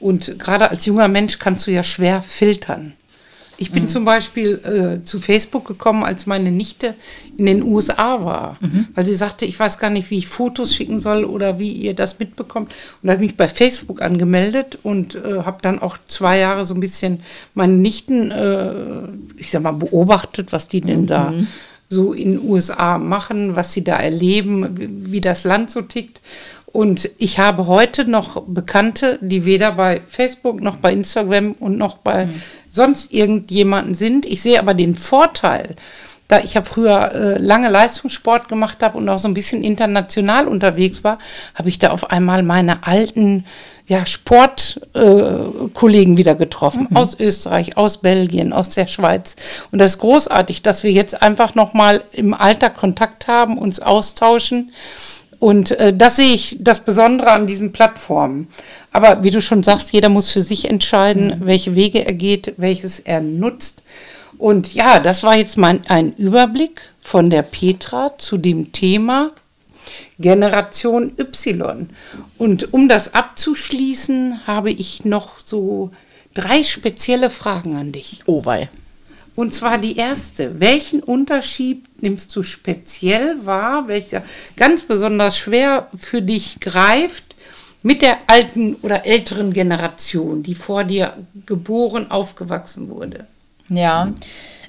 Und 0.00 0.38
gerade 0.38 0.70
als 0.70 0.86
junger 0.86 1.08
Mensch 1.08 1.38
kannst 1.38 1.66
du 1.66 1.70
ja 1.70 1.82
schwer 1.82 2.22
filtern. 2.22 2.92
Ich 3.60 3.72
bin 3.72 3.84
mhm. 3.84 3.88
zum 3.88 4.04
Beispiel 4.04 5.00
äh, 5.02 5.04
zu 5.04 5.18
Facebook 5.18 5.66
gekommen, 5.66 6.04
als 6.04 6.26
meine 6.26 6.52
Nichte 6.52 6.94
in 7.36 7.46
den 7.46 7.64
USA 7.64 8.24
war, 8.24 8.56
mhm. 8.60 8.86
weil 8.94 9.04
sie 9.04 9.16
sagte, 9.16 9.46
ich 9.46 9.58
weiß 9.58 9.80
gar 9.80 9.90
nicht, 9.90 10.10
wie 10.10 10.18
ich 10.18 10.28
Fotos 10.28 10.76
schicken 10.76 11.00
soll 11.00 11.24
oder 11.24 11.58
wie 11.58 11.72
ihr 11.72 11.94
das 11.94 12.20
mitbekommt. 12.20 12.72
Und 13.02 13.08
da 13.08 13.14
habe 13.14 13.24
ich 13.24 13.30
mich 13.30 13.36
bei 13.36 13.48
Facebook 13.48 14.00
angemeldet 14.00 14.78
und 14.84 15.16
äh, 15.16 15.42
habe 15.44 15.58
dann 15.60 15.82
auch 15.82 15.98
zwei 16.06 16.38
Jahre 16.38 16.64
so 16.64 16.74
ein 16.74 16.80
bisschen 16.80 17.20
meine 17.54 17.72
Nichten, 17.72 18.30
äh, 18.30 19.08
ich 19.36 19.50
sag 19.50 19.62
mal, 19.62 19.72
beobachtet, 19.72 20.52
was 20.52 20.68
die 20.68 20.80
denn 20.80 21.02
mhm. 21.02 21.06
da 21.06 21.34
so 21.90 22.12
in 22.12 22.32
den 22.32 22.44
USA 22.48 22.96
machen, 22.96 23.56
was 23.56 23.72
sie 23.72 23.82
da 23.82 23.96
erleben, 23.96 24.78
wie, 24.78 25.12
wie 25.12 25.20
das 25.20 25.42
Land 25.42 25.70
so 25.70 25.82
tickt. 25.82 26.20
Und 26.72 27.10
ich 27.18 27.38
habe 27.38 27.66
heute 27.66 28.04
noch 28.04 28.42
Bekannte, 28.46 29.18
die 29.22 29.44
weder 29.44 29.72
bei 29.72 30.02
Facebook 30.06 30.60
noch 30.60 30.76
bei 30.76 30.92
Instagram 30.92 31.52
und 31.52 31.78
noch 31.78 31.98
bei 31.98 32.26
mhm 32.26 32.42
sonst 32.68 33.12
irgendjemanden 33.12 33.94
sind. 33.94 34.26
Ich 34.26 34.42
sehe 34.42 34.58
aber 34.58 34.74
den 34.74 34.94
Vorteil, 34.94 35.76
da 36.28 36.40
ich 36.40 36.54
ja 36.54 36.62
früher 36.62 37.12
äh, 37.12 37.38
lange 37.38 37.70
Leistungssport 37.70 38.48
gemacht 38.48 38.82
habe 38.82 38.98
und 38.98 39.08
auch 39.08 39.18
so 39.18 39.28
ein 39.28 39.34
bisschen 39.34 39.62
international 39.62 40.46
unterwegs 40.46 41.02
war, 41.02 41.18
habe 41.54 41.70
ich 41.70 41.78
da 41.78 41.90
auf 41.90 42.10
einmal 42.10 42.42
meine 42.42 42.86
alten 42.86 43.46
ja, 43.86 44.04
Sportkollegen 44.04 46.14
äh, 46.14 46.18
wieder 46.18 46.34
getroffen, 46.34 46.88
mhm. 46.90 46.96
aus 46.98 47.18
Österreich, 47.18 47.78
aus 47.78 47.98
Belgien, 47.98 48.52
aus 48.52 48.68
der 48.68 48.86
Schweiz. 48.86 49.36
Und 49.72 49.78
das 49.78 49.92
ist 49.92 49.98
großartig, 50.00 50.60
dass 50.60 50.82
wir 50.82 50.92
jetzt 50.92 51.22
einfach 51.22 51.54
nochmal 51.54 52.02
im 52.12 52.34
Alter 52.34 52.68
Kontakt 52.68 53.28
haben, 53.28 53.56
uns 53.56 53.80
austauschen. 53.80 54.72
Und 55.38 55.72
äh, 55.72 55.96
das 55.96 56.16
sehe 56.16 56.34
ich 56.34 56.56
das 56.60 56.84
Besondere 56.84 57.30
an 57.30 57.46
diesen 57.46 57.72
Plattformen. 57.72 58.48
Aber 58.90 59.22
wie 59.22 59.30
du 59.30 59.40
schon 59.40 59.62
sagst, 59.62 59.92
jeder 59.92 60.08
muss 60.08 60.30
für 60.30 60.42
sich 60.42 60.68
entscheiden, 60.68 61.38
mhm. 61.40 61.46
welche 61.46 61.74
Wege 61.74 62.04
er 62.04 62.14
geht, 62.14 62.54
welches 62.56 62.98
er 63.00 63.20
nutzt. 63.20 63.82
Und 64.38 64.74
ja, 64.74 64.98
das 64.98 65.22
war 65.22 65.36
jetzt 65.36 65.56
mal 65.56 65.80
ein 65.88 66.12
Überblick 66.14 66.80
von 67.00 67.30
der 67.30 67.42
Petra 67.42 68.12
zu 68.18 68.36
dem 68.36 68.72
Thema 68.72 69.32
Generation 70.18 71.12
Y. 71.18 71.88
Und 72.36 72.72
um 72.72 72.88
das 72.88 73.14
abzuschließen, 73.14 74.46
habe 74.46 74.70
ich 74.70 75.04
noch 75.04 75.38
so 75.38 75.90
drei 76.34 76.62
spezielle 76.62 77.30
Fragen 77.30 77.76
an 77.76 77.92
dich. 77.92 78.22
Oh 78.26 78.44
wei. 78.44 78.68
Und 79.38 79.54
zwar 79.54 79.78
die 79.78 79.96
erste. 79.96 80.58
Welchen 80.58 81.00
Unterschied 81.00 81.84
nimmst 82.02 82.34
du 82.34 82.42
speziell 82.42 83.36
wahr, 83.46 83.86
welcher 83.86 84.24
ganz 84.56 84.82
besonders 84.82 85.38
schwer 85.38 85.86
für 85.96 86.20
dich 86.20 86.58
greift 86.58 87.36
mit 87.84 88.02
der 88.02 88.16
alten 88.26 88.74
oder 88.82 89.06
älteren 89.06 89.52
Generation, 89.52 90.42
die 90.42 90.56
vor 90.56 90.82
dir 90.82 91.12
geboren, 91.46 92.10
aufgewachsen 92.10 92.90
wurde? 92.90 93.28
Ja, 93.68 94.12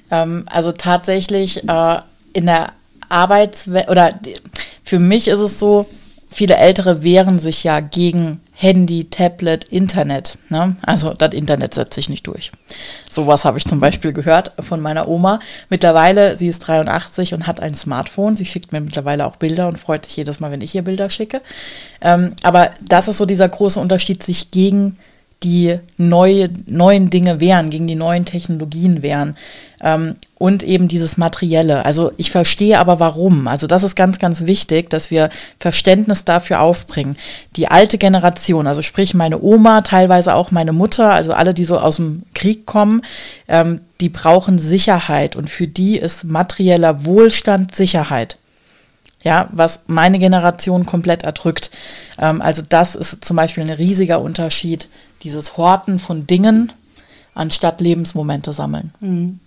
ähm, 0.08 0.44
also 0.46 0.70
tatsächlich 0.70 1.68
äh, 1.68 1.98
in 2.32 2.46
der 2.46 2.70
Arbeitswelt 3.08 3.88
oder 3.88 4.20
für 4.84 5.00
mich 5.00 5.26
ist 5.26 5.40
es 5.40 5.58
so, 5.58 5.86
viele 6.30 6.54
Ältere 6.54 7.02
wehren 7.02 7.40
sich 7.40 7.64
ja 7.64 7.80
gegen 7.80 8.40
Handy, 8.62 9.08
Tablet, 9.08 9.64
Internet. 9.64 10.36
Ne? 10.50 10.76
Also 10.82 11.14
das 11.14 11.32
Internet 11.32 11.72
setzt 11.72 11.94
sich 11.94 12.10
nicht 12.10 12.26
durch. 12.26 12.52
Sowas 13.10 13.46
habe 13.46 13.56
ich 13.56 13.64
zum 13.64 13.80
Beispiel 13.80 14.12
gehört 14.12 14.52
von 14.60 14.82
meiner 14.82 15.08
Oma. 15.08 15.40
Mittlerweile, 15.70 16.36
sie 16.36 16.48
ist 16.48 16.58
83 16.58 17.32
und 17.32 17.46
hat 17.46 17.60
ein 17.60 17.74
Smartphone. 17.74 18.36
Sie 18.36 18.44
schickt 18.44 18.70
mir 18.70 18.82
mittlerweile 18.82 19.24
auch 19.24 19.36
Bilder 19.36 19.66
und 19.66 19.78
freut 19.78 20.04
sich 20.04 20.14
jedes 20.18 20.40
Mal, 20.40 20.50
wenn 20.50 20.60
ich 20.60 20.74
ihr 20.74 20.82
Bilder 20.82 21.08
schicke. 21.08 21.40
Ähm, 22.02 22.34
aber 22.42 22.72
das 22.86 23.08
ist 23.08 23.16
so 23.16 23.24
dieser 23.24 23.48
große 23.48 23.80
Unterschied, 23.80 24.22
sich 24.22 24.50
gegen 24.50 24.98
die 25.42 25.76
neue, 25.96 26.50
neuen 26.66 27.08
Dinge 27.08 27.40
wehren, 27.40 27.70
gegen 27.70 27.86
die 27.86 27.94
neuen 27.94 28.26
Technologien 28.26 29.02
wehren. 29.02 29.36
Ähm, 29.82 30.16
und 30.36 30.62
eben 30.62 30.88
dieses 30.88 31.16
Materielle. 31.16 31.86
Also 31.86 32.12
ich 32.18 32.30
verstehe 32.30 32.78
aber 32.78 33.00
warum. 33.00 33.48
Also 33.48 33.66
das 33.66 33.82
ist 33.82 33.96
ganz, 33.96 34.18
ganz 34.18 34.44
wichtig, 34.44 34.90
dass 34.90 35.10
wir 35.10 35.30
Verständnis 35.58 36.26
dafür 36.26 36.60
aufbringen. 36.60 37.16
Die 37.56 37.68
alte 37.68 37.96
Generation, 37.96 38.66
also 38.66 38.82
sprich 38.82 39.14
meine 39.14 39.40
Oma, 39.40 39.80
teilweise 39.80 40.34
auch 40.34 40.50
meine 40.50 40.72
Mutter, 40.72 41.10
also 41.10 41.32
alle, 41.32 41.54
die 41.54 41.64
so 41.64 41.78
aus 41.78 41.96
dem 41.96 42.22
Krieg 42.34 42.66
kommen, 42.66 43.00
ähm, 43.48 43.80
die 44.02 44.10
brauchen 44.10 44.58
Sicherheit 44.58 45.36
und 45.36 45.48
für 45.48 45.66
die 45.66 45.96
ist 45.96 46.24
materieller 46.24 47.06
Wohlstand 47.06 47.74
Sicherheit. 47.74 48.36
Ja, 49.22 49.48
was 49.52 49.80
meine 49.86 50.18
Generation 50.18 50.86
komplett 50.86 51.24
erdrückt. 51.24 51.70
Ähm, 52.18 52.40
also 52.40 52.62
das 52.66 52.94
ist 52.94 53.24
zum 53.24 53.36
Beispiel 53.36 53.64
ein 53.64 53.70
riesiger 53.70 54.20
Unterschied 54.20 54.88
dieses 55.22 55.56
Horten 55.56 55.98
von 55.98 56.26
Dingen 56.26 56.72
anstatt 57.34 57.80
Lebensmomente 57.80 58.52
sammeln. 58.52 58.92
Mhm. 59.00 59.40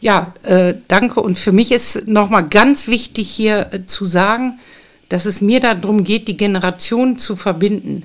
Ja, 0.00 0.32
äh, 0.44 0.74
danke. 0.86 1.20
Und 1.20 1.38
für 1.38 1.52
mich 1.52 1.72
ist 1.72 2.06
nochmal 2.06 2.46
ganz 2.48 2.86
wichtig 2.86 3.28
hier 3.28 3.72
äh, 3.72 3.86
zu 3.86 4.04
sagen, 4.04 4.60
dass 5.08 5.24
es 5.24 5.40
mir 5.40 5.60
darum 5.60 6.04
geht, 6.04 6.28
die 6.28 6.36
Generationen 6.36 7.18
zu 7.18 7.34
verbinden 7.34 8.04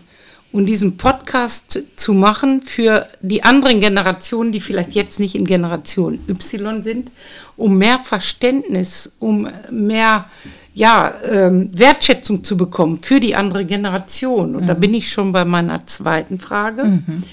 und 0.51 0.67
diesen 0.67 0.97
Podcast 0.97 1.81
zu 1.95 2.13
machen 2.13 2.61
für 2.61 3.07
die 3.21 3.43
anderen 3.43 3.81
Generationen, 3.81 4.51
die 4.51 4.61
vielleicht 4.61 4.93
jetzt 4.93 5.19
nicht 5.19 5.35
in 5.35 5.45
Generation 5.45 6.19
Y 6.29 6.83
sind, 6.83 7.11
um 7.57 7.77
mehr 7.77 7.99
Verständnis, 7.99 9.11
um 9.19 9.47
mehr 9.69 10.25
ja, 10.73 11.13
ähm, 11.29 11.69
Wertschätzung 11.73 12.43
zu 12.43 12.57
bekommen 12.57 12.99
für 13.01 13.19
die 13.19 13.35
andere 13.35 13.65
Generation. 13.65 14.55
Und 14.55 14.63
mhm. 14.63 14.67
da 14.67 14.73
bin 14.73 14.93
ich 14.93 15.11
schon 15.11 15.31
bei 15.31 15.45
meiner 15.45 15.85
zweiten 15.85 16.39
Frage. 16.39 16.83
Mhm. 16.83 17.23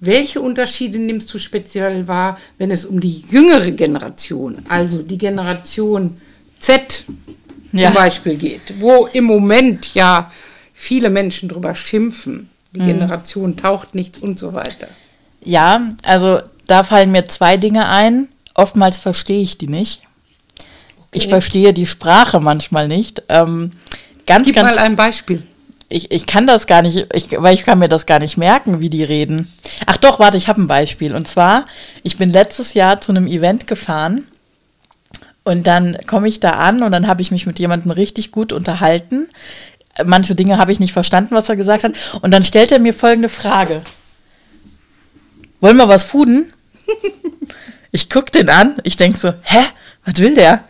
Welche 0.00 0.40
Unterschiede 0.40 0.98
nimmst 0.98 1.32
du 1.32 1.38
speziell 1.38 2.06
wahr, 2.06 2.38
wenn 2.58 2.70
es 2.70 2.84
um 2.84 3.00
die 3.00 3.24
jüngere 3.30 3.70
Generation, 3.70 4.58
also 4.68 5.02
die 5.02 5.18
Generation 5.18 6.18
Z 6.60 7.04
zum 7.70 7.78
ja. 7.78 7.90
Beispiel 7.90 8.36
geht, 8.36 8.80
wo 8.80 9.06
im 9.06 9.24
Moment 9.24 9.94
ja 9.94 10.30
viele 10.72 11.10
Menschen 11.10 11.48
drüber 11.48 11.74
schimpfen, 11.74 12.50
die 12.72 12.80
mhm. 12.80 12.86
Generation 12.86 13.56
taucht 13.56 13.94
nichts 13.94 14.18
und 14.18 14.38
so 14.38 14.52
weiter? 14.52 14.88
Ja, 15.42 15.88
also 16.02 16.40
da 16.66 16.82
fallen 16.82 17.12
mir 17.12 17.26
zwei 17.28 17.56
Dinge 17.56 17.88
ein. 17.88 18.28
Oftmals 18.54 18.98
verstehe 18.98 19.42
ich 19.42 19.58
die 19.58 19.68
nicht. 19.68 20.02
Ich 21.16 21.28
verstehe 21.28 21.72
die 21.72 21.86
Sprache 21.86 22.40
manchmal 22.40 22.88
nicht. 22.88 23.22
Ähm, 23.28 23.70
ganz, 24.26 24.44
Gib 24.44 24.54
ganz, 24.54 24.74
mal 24.74 24.82
ein 24.82 24.96
Beispiel. 24.96 25.42
Ich, 25.88 26.10
ich 26.10 26.26
kann 26.26 26.46
das 26.46 26.66
gar 26.66 26.82
nicht, 26.82 27.06
ich, 27.14 27.28
weil 27.38 27.54
ich 27.54 27.64
kann 27.64 27.78
mir 27.78 27.88
das 27.88 28.06
gar 28.06 28.18
nicht 28.18 28.36
merken, 28.36 28.80
wie 28.80 28.90
die 28.90 29.04
reden. 29.04 29.52
Ach 29.86 29.96
doch, 29.96 30.18
warte, 30.18 30.36
ich 30.36 30.48
habe 30.48 30.60
ein 30.60 30.66
Beispiel. 30.66 31.14
Und 31.14 31.26
zwar, 31.26 31.64
ich 32.02 32.18
bin 32.18 32.32
letztes 32.32 32.74
Jahr 32.74 33.00
zu 33.00 33.12
einem 33.12 33.26
Event 33.26 33.66
gefahren 33.66 34.26
und 35.44 35.66
dann 35.66 35.96
komme 36.06 36.28
ich 36.28 36.40
da 36.40 36.50
an 36.50 36.82
und 36.82 36.92
dann 36.92 37.06
habe 37.06 37.22
ich 37.22 37.30
mich 37.30 37.46
mit 37.46 37.58
jemandem 37.60 37.92
richtig 37.92 38.32
gut 38.32 38.52
unterhalten. 38.52 39.28
Manche 40.04 40.34
Dinge 40.34 40.58
habe 40.58 40.72
ich 40.72 40.80
nicht 40.80 40.92
verstanden, 40.92 41.34
was 41.34 41.48
er 41.48 41.56
gesagt 41.56 41.84
hat. 41.84 41.92
Und 42.20 42.32
dann 42.32 42.44
stellt 42.44 42.72
er 42.72 42.80
mir 42.80 42.92
folgende 42.92 43.28
Frage. 43.28 43.82
Wollen 45.60 45.76
wir 45.76 45.88
was 45.88 46.04
fuden? 46.04 46.52
ich 47.92 48.10
gucke 48.10 48.30
den 48.32 48.50
an, 48.50 48.76
ich 48.82 48.96
denke 48.96 49.18
so, 49.18 49.32
hä, 49.42 49.64
was 50.04 50.20
will 50.20 50.34
der? 50.34 50.64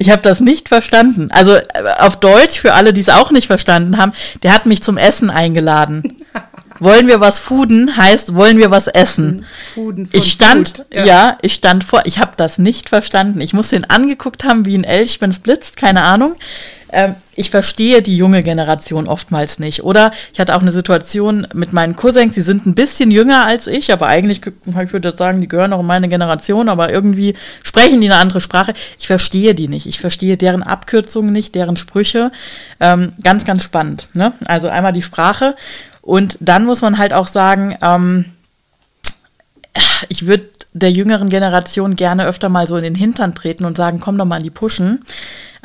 Ich 0.00 0.08
habe 0.08 0.22
das 0.22 0.40
nicht 0.40 0.70
verstanden. 0.70 1.28
Also 1.30 1.56
äh, 1.56 1.62
auf 1.98 2.18
Deutsch, 2.18 2.58
für 2.58 2.72
alle, 2.72 2.94
die 2.94 3.02
es 3.02 3.10
auch 3.10 3.30
nicht 3.30 3.48
verstanden 3.48 3.98
haben, 3.98 4.14
der 4.42 4.54
hat 4.54 4.64
mich 4.64 4.82
zum 4.82 4.96
Essen 4.96 5.28
eingeladen. 5.28 6.16
wollen 6.78 7.06
wir 7.06 7.20
was 7.20 7.38
fooden 7.38 7.98
heißt, 7.98 8.34
wollen 8.34 8.56
wir 8.56 8.70
was 8.70 8.86
essen. 8.86 9.44
Fooden 9.74 10.06
von 10.06 10.18
ich 10.18 10.32
stand, 10.32 10.78
Food, 10.78 10.94
ja. 10.94 11.04
ja. 11.04 11.38
ich 11.42 11.52
stand 11.52 11.84
vor, 11.84 12.00
ich 12.06 12.18
habe 12.18 12.32
das 12.38 12.56
nicht 12.56 12.88
verstanden. 12.88 13.42
Ich 13.42 13.52
muss 13.52 13.68
den 13.68 13.84
angeguckt 13.84 14.42
haben 14.42 14.64
wie 14.64 14.78
ein 14.78 14.84
Elch, 14.84 15.20
wenn 15.20 15.30
es 15.30 15.38
blitzt, 15.38 15.76
keine 15.76 16.00
Ahnung. 16.00 16.36
Ähm, 16.90 17.16
ich 17.40 17.50
verstehe 17.50 18.02
die 18.02 18.16
junge 18.16 18.42
Generation 18.42 19.08
oftmals 19.08 19.58
nicht. 19.58 19.82
Oder 19.82 20.10
ich 20.32 20.38
hatte 20.38 20.54
auch 20.54 20.60
eine 20.60 20.72
Situation 20.72 21.46
mit 21.54 21.72
meinen 21.72 21.96
Cousins, 21.96 22.34
die 22.34 22.42
sind 22.42 22.66
ein 22.66 22.74
bisschen 22.74 23.10
jünger 23.10 23.46
als 23.46 23.66
ich, 23.66 23.92
aber 23.92 24.06
eigentlich, 24.06 24.42
ich 24.46 24.92
würde 24.92 25.14
sagen, 25.16 25.40
die 25.40 25.48
gehören 25.48 25.72
auch 25.72 25.80
in 25.80 25.86
meine 25.86 26.08
Generation, 26.08 26.68
aber 26.68 26.92
irgendwie 26.92 27.34
sprechen 27.64 28.00
die 28.02 28.08
eine 28.10 28.20
andere 28.20 28.40
Sprache. 28.40 28.74
Ich 28.98 29.06
verstehe 29.06 29.54
die 29.54 29.68
nicht. 29.68 29.86
Ich 29.86 29.98
verstehe 29.98 30.36
deren 30.36 30.62
Abkürzungen 30.62 31.32
nicht, 31.32 31.54
deren 31.54 31.76
Sprüche. 31.76 32.30
Ähm, 32.78 33.12
ganz, 33.22 33.46
ganz 33.46 33.64
spannend. 33.64 34.08
Ne? 34.12 34.34
Also 34.44 34.68
einmal 34.68 34.92
die 34.92 35.02
Sprache 35.02 35.56
und 36.02 36.36
dann 36.40 36.66
muss 36.66 36.82
man 36.82 36.98
halt 36.98 37.14
auch 37.14 37.26
sagen, 37.26 37.76
ähm, 37.82 38.26
ich 40.08 40.26
würde 40.26 40.46
der 40.72 40.90
jüngeren 40.92 41.30
Generation 41.30 41.94
gerne 41.94 42.26
öfter 42.26 42.48
mal 42.48 42.66
so 42.66 42.76
in 42.76 42.84
den 42.84 42.94
Hintern 42.94 43.34
treten 43.34 43.64
und 43.64 43.76
sagen, 43.76 43.98
komm 43.98 44.18
doch 44.18 44.24
mal 44.24 44.36
in 44.36 44.42
die 44.42 44.50
Pushen. 44.50 45.02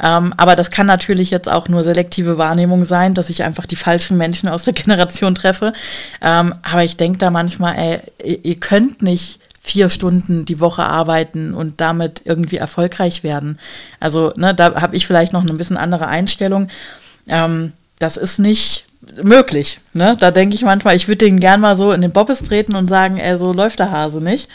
Ähm, 0.02 0.34
aber 0.38 0.56
das 0.56 0.72
kann 0.72 0.88
natürlich 0.88 1.32
jetzt 1.32 1.50
auch 1.50 1.68
nur 1.68 1.84
selektive 1.84 2.38
Wahrnehmung 2.38 2.86
sein, 2.86 3.14
dass 3.14 3.30
ich 3.30 3.44
einfach 3.44 3.66
die 3.66 3.76
falschen 3.76 4.18
Menschen 4.18 4.50
aus 4.50 4.64
der 4.64 4.74
Generation 4.74 5.36
treffe. 5.36 5.74
Ähm, 6.22 6.54
aber 6.62 6.84
ich 6.84 6.98
denke 6.98 7.18
da 7.18 7.30
manchmal, 7.30 7.76
ey, 7.78 8.40
ihr 8.44 8.56
könnt 8.56 9.02
nicht 9.02 9.40
vier 9.62 9.90
Stunden 9.90 10.46
die 10.46 10.60
Woche 10.60 10.84
arbeiten 10.84 11.56
und 11.56 11.82
damit 11.82 12.22
irgendwie 12.26 12.58
erfolgreich 12.58 13.24
werden. 13.24 13.58
Also 14.00 14.32
ne, 14.36 14.54
da 14.54 14.80
habe 14.80 14.96
ich 14.96 15.08
vielleicht 15.08 15.34
noch 15.34 15.42
eine 15.42 15.54
bisschen 15.54 15.78
andere 15.78 16.08
Einstellung. 16.08 16.68
Ähm, 17.28 17.74
das 17.98 18.16
ist 18.16 18.38
nicht 18.38 18.86
möglich. 19.24 19.80
Ne? 19.94 20.18
Da 20.20 20.32
denke 20.32 20.56
ich 20.56 20.64
manchmal, 20.64 20.96
ich 20.96 21.08
würde 21.08 21.26
den 21.26 21.40
gern 21.40 21.62
mal 21.62 21.76
so 21.76 21.92
in 21.92 22.02
den 22.02 22.12
Bobbes 22.12 22.44
treten 22.44 22.76
und 22.76 22.88
sagen, 22.88 23.18
ey, 23.18 23.38
so 23.38 23.54
läuft 23.54 23.80
der 23.80 23.92
Hase 23.92 24.22
nicht. 24.22 24.50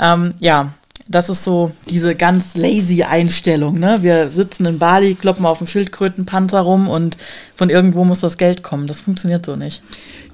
Ähm, 0.00 0.34
ja, 0.38 0.72
das 1.08 1.28
ist 1.28 1.44
so 1.44 1.72
diese 1.88 2.14
ganz 2.14 2.54
lazy 2.54 3.02
Einstellung. 3.02 3.78
Ne? 3.78 3.98
Wir 4.02 4.28
sitzen 4.28 4.66
in 4.66 4.78
Bali, 4.78 5.14
kloppen 5.14 5.46
auf 5.46 5.58
dem 5.58 5.66
Schildkrötenpanzer 5.66 6.60
rum 6.60 6.88
und 6.88 7.18
von 7.54 7.70
irgendwo 7.70 8.04
muss 8.04 8.20
das 8.20 8.38
Geld 8.38 8.62
kommen. 8.62 8.86
Das 8.86 9.00
funktioniert 9.00 9.46
so 9.46 9.56
nicht. 9.56 9.82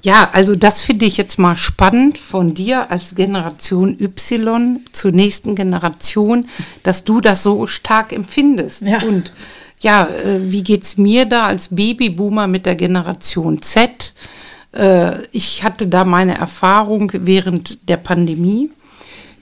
Ja, 0.01 0.29
also 0.31 0.55
das 0.55 0.81
finde 0.81 1.05
ich 1.05 1.17
jetzt 1.17 1.39
mal 1.39 1.57
spannend 1.57 2.17
von 2.17 2.53
dir 2.53 2.89
als 2.91 3.15
Generation 3.15 3.97
Y 3.99 4.79
zur 4.91 5.11
nächsten 5.11 5.55
Generation, 5.55 6.45
dass 6.83 7.03
du 7.03 7.19
das 7.19 7.43
so 7.43 7.67
stark 7.67 8.13
empfindest. 8.13 8.83
Ja. 8.83 9.01
Und 9.01 9.31
ja, 9.81 10.07
äh, 10.07 10.51
wie 10.51 10.63
geht's 10.63 10.97
mir 10.97 11.25
da 11.25 11.47
als 11.47 11.69
Babyboomer 11.69 12.47
mit 12.47 12.65
der 12.65 12.75
Generation 12.75 13.61
Z? 13.61 14.13
Äh, 14.73 15.23
ich 15.31 15.63
hatte 15.63 15.87
da 15.87 16.05
meine 16.05 16.37
Erfahrung 16.37 17.11
während 17.13 17.89
der 17.89 17.97
Pandemie. 17.97 18.71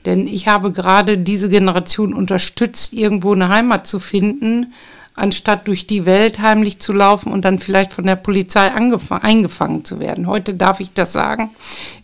Denn 0.08 0.26
ich 0.26 0.48
habe 0.48 0.72
gerade 0.72 1.18
diese 1.18 1.50
Generation 1.50 2.14
unterstützt, 2.14 2.94
irgendwo 2.94 3.34
eine 3.34 3.50
Heimat 3.50 3.88
zu 3.88 4.00
finden, 4.00 4.74
anstatt 5.16 5.68
durch 5.68 5.86
die 5.86 6.06
Welt 6.06 6.40
heimlich 6.40 6.80
zu 6.80 6.94
laufen 6.94 7.34
und 7.34 7.44
dann 7.44 7.60
vielleicht 7.60 7.92
von 7.92 8.06
der 8.06 8.16
Polizei 8.16 8.72
eingefangen 8.72 9.84
zu 9.84 10.00
werden. 10.00 10.26
Heute 10.26 10.54
darf 10.54 10.80
ich 10.80 10.94
das 10.94 11.12
sagen. 11.12 11.50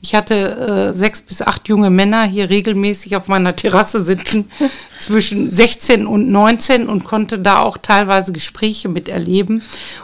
Ich 0.01 0.15
hatte 0.15 0.91
äh, 0.93 0.97
sechs 0.97 1.21
bis 1.21 1.41
acht 1.41 1.69
junge 1.69 1.89
Männer 1.89 2.23
hier 2.25 2.49
regelmäßig 2.49 3.15
auf 3.15 3.29
meiner 3.29 3.55
Terrasse 3.55 4.03
sitzen, 4.03 4.51
zwischen 5.03 5.51
16 5.51 6.07
und 6.07 6.29
19 6.29 6.87
und 6.87 7.03
konnte 7.03 7.39
da 7.39 7.61
auch 7.61 7.77
teilweise 7.77 8.31
Gespräche 8.31 8.89
miterleben 8.89 9.61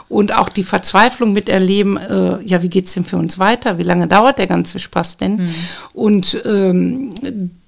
und 0.08 0.34
auch 0.34 0.48
die 0.48 0.64
Verzweiflung 0.64 1.32
miterleben, 1.32 1.96
äh, 1.96 2.42
ja, 2.44 2.62
wie 2.62 2.68
geht's 2.68 2.94
denn 2.94 3.04
für 3.04 3.16
uns 3.16 3.38
weiter? 3.38 3.78
Wie 3.78 3.82
lange 3.82 4.08
dauert 4.08 4.38
der 4.38 4.46
ganze 4.46 4.78
Spaß 4.78 5.16
denn? 5.16 5.36
Mhm. 5.36 5.54
Und 5.92 6.42
ähm, 6.44 7.14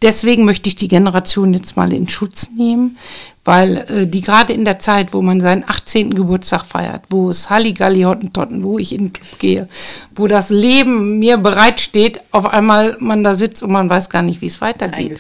deswegen 0.03 0.45
möchte 0.45 0.69
ich 0.69 0.77
die 0.77 0.89
Generation 0.89 1.55
jetzt 1.55 1.77
mal 1.77 1.93
in 1.93 2.09
Schutz 2.09 2.51
nehmen 2.57 2.97
weil 3.45 3.79
äh, 3.89 4.07
die 4.07 4.21
gerade 4.21 4.53
in 4.53 4.65
der 4.65 4.79
Zeit, 4.79 5.13
wo 5.13 5.21
man 5.21 5.41
seinen 5.41 5.65
18. 5.67 6.15
Geburtstag 6.15 6.65
feiert, 6.65 7.03
wo 7.11 7.31
es 7.31 7.51
Halligalli 7.51 8.03
Hottentotten, 8.03 8.63
wo 8.63 8.79
ich 8.79 8.93
in 8.93 9.07
den 9.07 9.13
Club 9.13 9.39
gehe, 9.41 9.69
wo 10.15 10.29
das 10.29 10.49
Leben 10.51 11.19
mir 11.19 11.39
bereitsteht, 11.39 12.21
auf 12.31 12.47
einmal 12.47 12.97
man 13.01 13.25
da 13.25 13.35
sitzt 13.35 13.63
und 13.63 13.73
man 13.73 13.91
weiß 13.91 14.11
gar 14.11 14.23
nicht, 14.23 14.41
wie 14.41 14.47
es 14.47 14.61
weitergeht. 14.61 15.19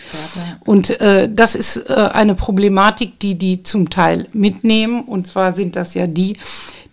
Und 0.61 1.01
äh, 1.01 1.29
das 1.33 1.55
ist 1.57 1.77
äh, 1.89 1.93
eine 2.09 2.35
Problematik, 2.35 3.19
die 3.21 3.37
die 3.37 3.63
zum 3.63 3.91
Teil 3.91 4.29
mitnehmen. 4.33 5.03
Und 5.03 5.27
zwar 5.27 5.53
sind 5.53 5.77
das 5.77 5.95
ja 5.95 6.07
die, 6.07 6.37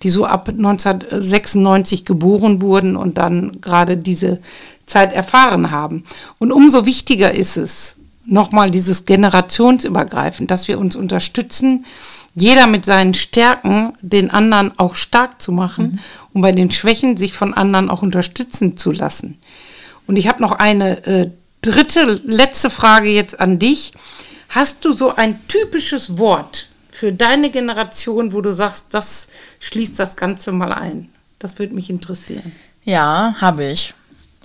die 0.03 0.09
so 0.09 0.25
ab 0.25 0.49
1996 0.49 2.05
geboren 2.05 2.61
wurden 2.61 2.95
und 2.95 3.17
dann 3.17 3.59
gerade 3.61 3.97
diese 3.97 4.39
Zeit 4.85 5.13
erfahren 5.13 5.71
haben. 5.71 6.03
Und 6.37 6.51
umso 6.51 6.85
wichtiger 6.85 7.33
ist 7.33 7.57
es, 7.57 7.95
nochmal 8.29 8.69
dieses 8.71 9.05
generationsübergreifend, 9.05 10.51
dass 10.51 10.67
wir 10.67 10.79
uns 10.79 10.95
unterstützen, 10.95 11.85
jeder 12.35 12.67
mit 12.67 12.85
seinen 12.85 13.13
Stärken 13.13 13.93
den 14.01 14.29
anderen 14.29 14.77
auch 14.77 14.95
stark 14.95 15.41
zu 15.41 15.51
machen 15.51 15.85
mhm. 15.85 15.99
und 16.33 16.41
bei 16.41 16.51
den 16.51 16.71
Schwächen 16.71 17.17
sich 17.17 17.33
von 17.33 17.53
anderen 17.53 17.89
auch 17.89 18.01
unterstützen 18.01 18.77
zu 18.77 18.91
lassen. 18.91 19.39
Und 20.07 20.15
ich 20.15 20.27
habe 20.27 20.41
noch 20.41 20.53
eine 20.53 21.05
äh, 21.05 21.31
dritte, 21.61 22.21
letzte 22.23 22.69
Frage 22.69 23.09
jetzt 23.09 23.39
an 23.39 23.59
dich. 23.59 23.93
Hast 24.49 24.83
du 24.83 24.93
so 24.93 25.15
ein 25.15 25.39
typisches 25.47 26.17
Wort 26.17 26.67
für 26.89 27.13
deine 27.13 27.51
Generation, 27.51 28.33
wo 28.33 28.41
du 28.41 28.51
sagst, 28.51 28.87
das 28.91 29.29
schließt 29.59 29.97
das 29.99 30.15
Ganze 30.15 30.51
mal 30.51 30.73
ein? 30.73 31.09
Das 31.37 31.59
würde 31.59 31.75
mich 31.75 31.89
interessieren. 31.89 32.51
Ja, 32.83 33.35
habe 33.39 33.65
ich. 33.65 33.93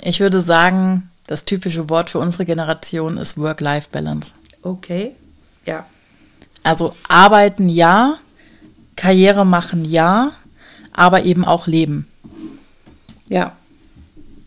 Ich 0.03 0.21
würde 0.21 0.43
sagen, 0.43 1.11
das 1.27 1.47
typische 1.47 1.89
Wort 1.89 2.11
für 2.11 2.19
unsere 2.19 2.45
Generation 2.45 3.17
ist 3.17 3.39
Work-Life-Balance. 3.39 4.33
Okay, 4.63 5.13
ja. 5.65 5.87
Also 6.63 6.95
arbeiten 7.09 7.69
ja, 7.69 8.19
Karriere 8.97 9.47
machen 9.47 9.85
ja, 9.85 10.33
aber 10.93 11.25
eben 11.25 11.45
auch 11.45 11.67
leben. 11.67 12.07
Ja. 13.29 13.57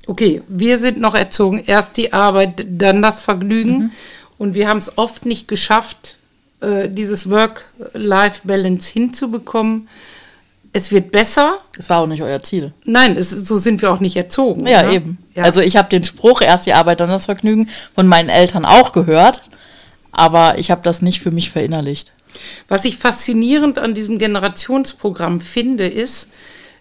Okay, 0.06 0.42
wir 0.48 0.78
sind 0.78 1.00
noch 1.00 1.16
erzogen, 1.16 1.64
erst 1.66 1.98
die 1.98 2.14
Arbeit, 2.14 2.66
dann 2.70 3.02
das 3.02 3.22
Vergnügen. 3.22 3.78
Mhm. 3.78 3.92
Und 4.38 4.54
wir 4.54 4.68
haben 4.68 4.78
es 4.78 4.98
oft 4.98 5.26
nicht 5.26 5.48
geschafft, 5.48 6.18
äh, 6.62 6.90
dieses 6.90 7.30
Work-Life-Balance 7.30 8.92
hinzubekommen 8.92 9.88
es 10.78 10.92
wird 10.92 11.12
besser. 11.12 11.58
Das 11.76 11.90
war 11.90 12.00
auch 12.00 12.08
nicht 12.08 12.22
euer 12.22 12.42
Ziel. 12.44 12.72
Nein, 12.86 13.18
es, 13.18 13.32
so 13.32 13.58
sind 13.58 13.82
wir 13.82 13.92
auch 13.92 14.00
nicht 14.00 14.16
erzogen. 14.16 14.68
Ja, 14.68 14.82
oder? 14.82 14.92
eben. 14.92 15.18
Ja. 15.34 15.44
Also 15.44 15.62
ich 15.62 15.76
habe 15.78 15.90
den 15.90 16.04
Spruch, 16.04 16.42
erst 16.42 16.66
die 16.66 16.74
Arbeit, 16.74 17.00
dann 17.00 17.10
das 17.10 17.26
Vergnügen, 17.26 17.70
von 17.96 18.08
meinen 18.08 18.30
Eltern 18.30 18.66
auch 18.66 18.92
gehört, 18.92 19.42
aber 20.12 20.58
ich 20.60 20.72
habe 20.72 20.82
das 20.84 21.02
nicht 21.02 21.22
für 21.22 21.32
mich 21.32 21.50
verinnerlicht. 21.52 22.12
Was 22.68 22.86
ich 22.86 22.98
faszinierend 22.98 23.80
an 23.80 23.94
diesem 23.94 24.20
Generationsprogramm 24.20 25.42
finde, 25.42 25.88
ist, 25.88 26.30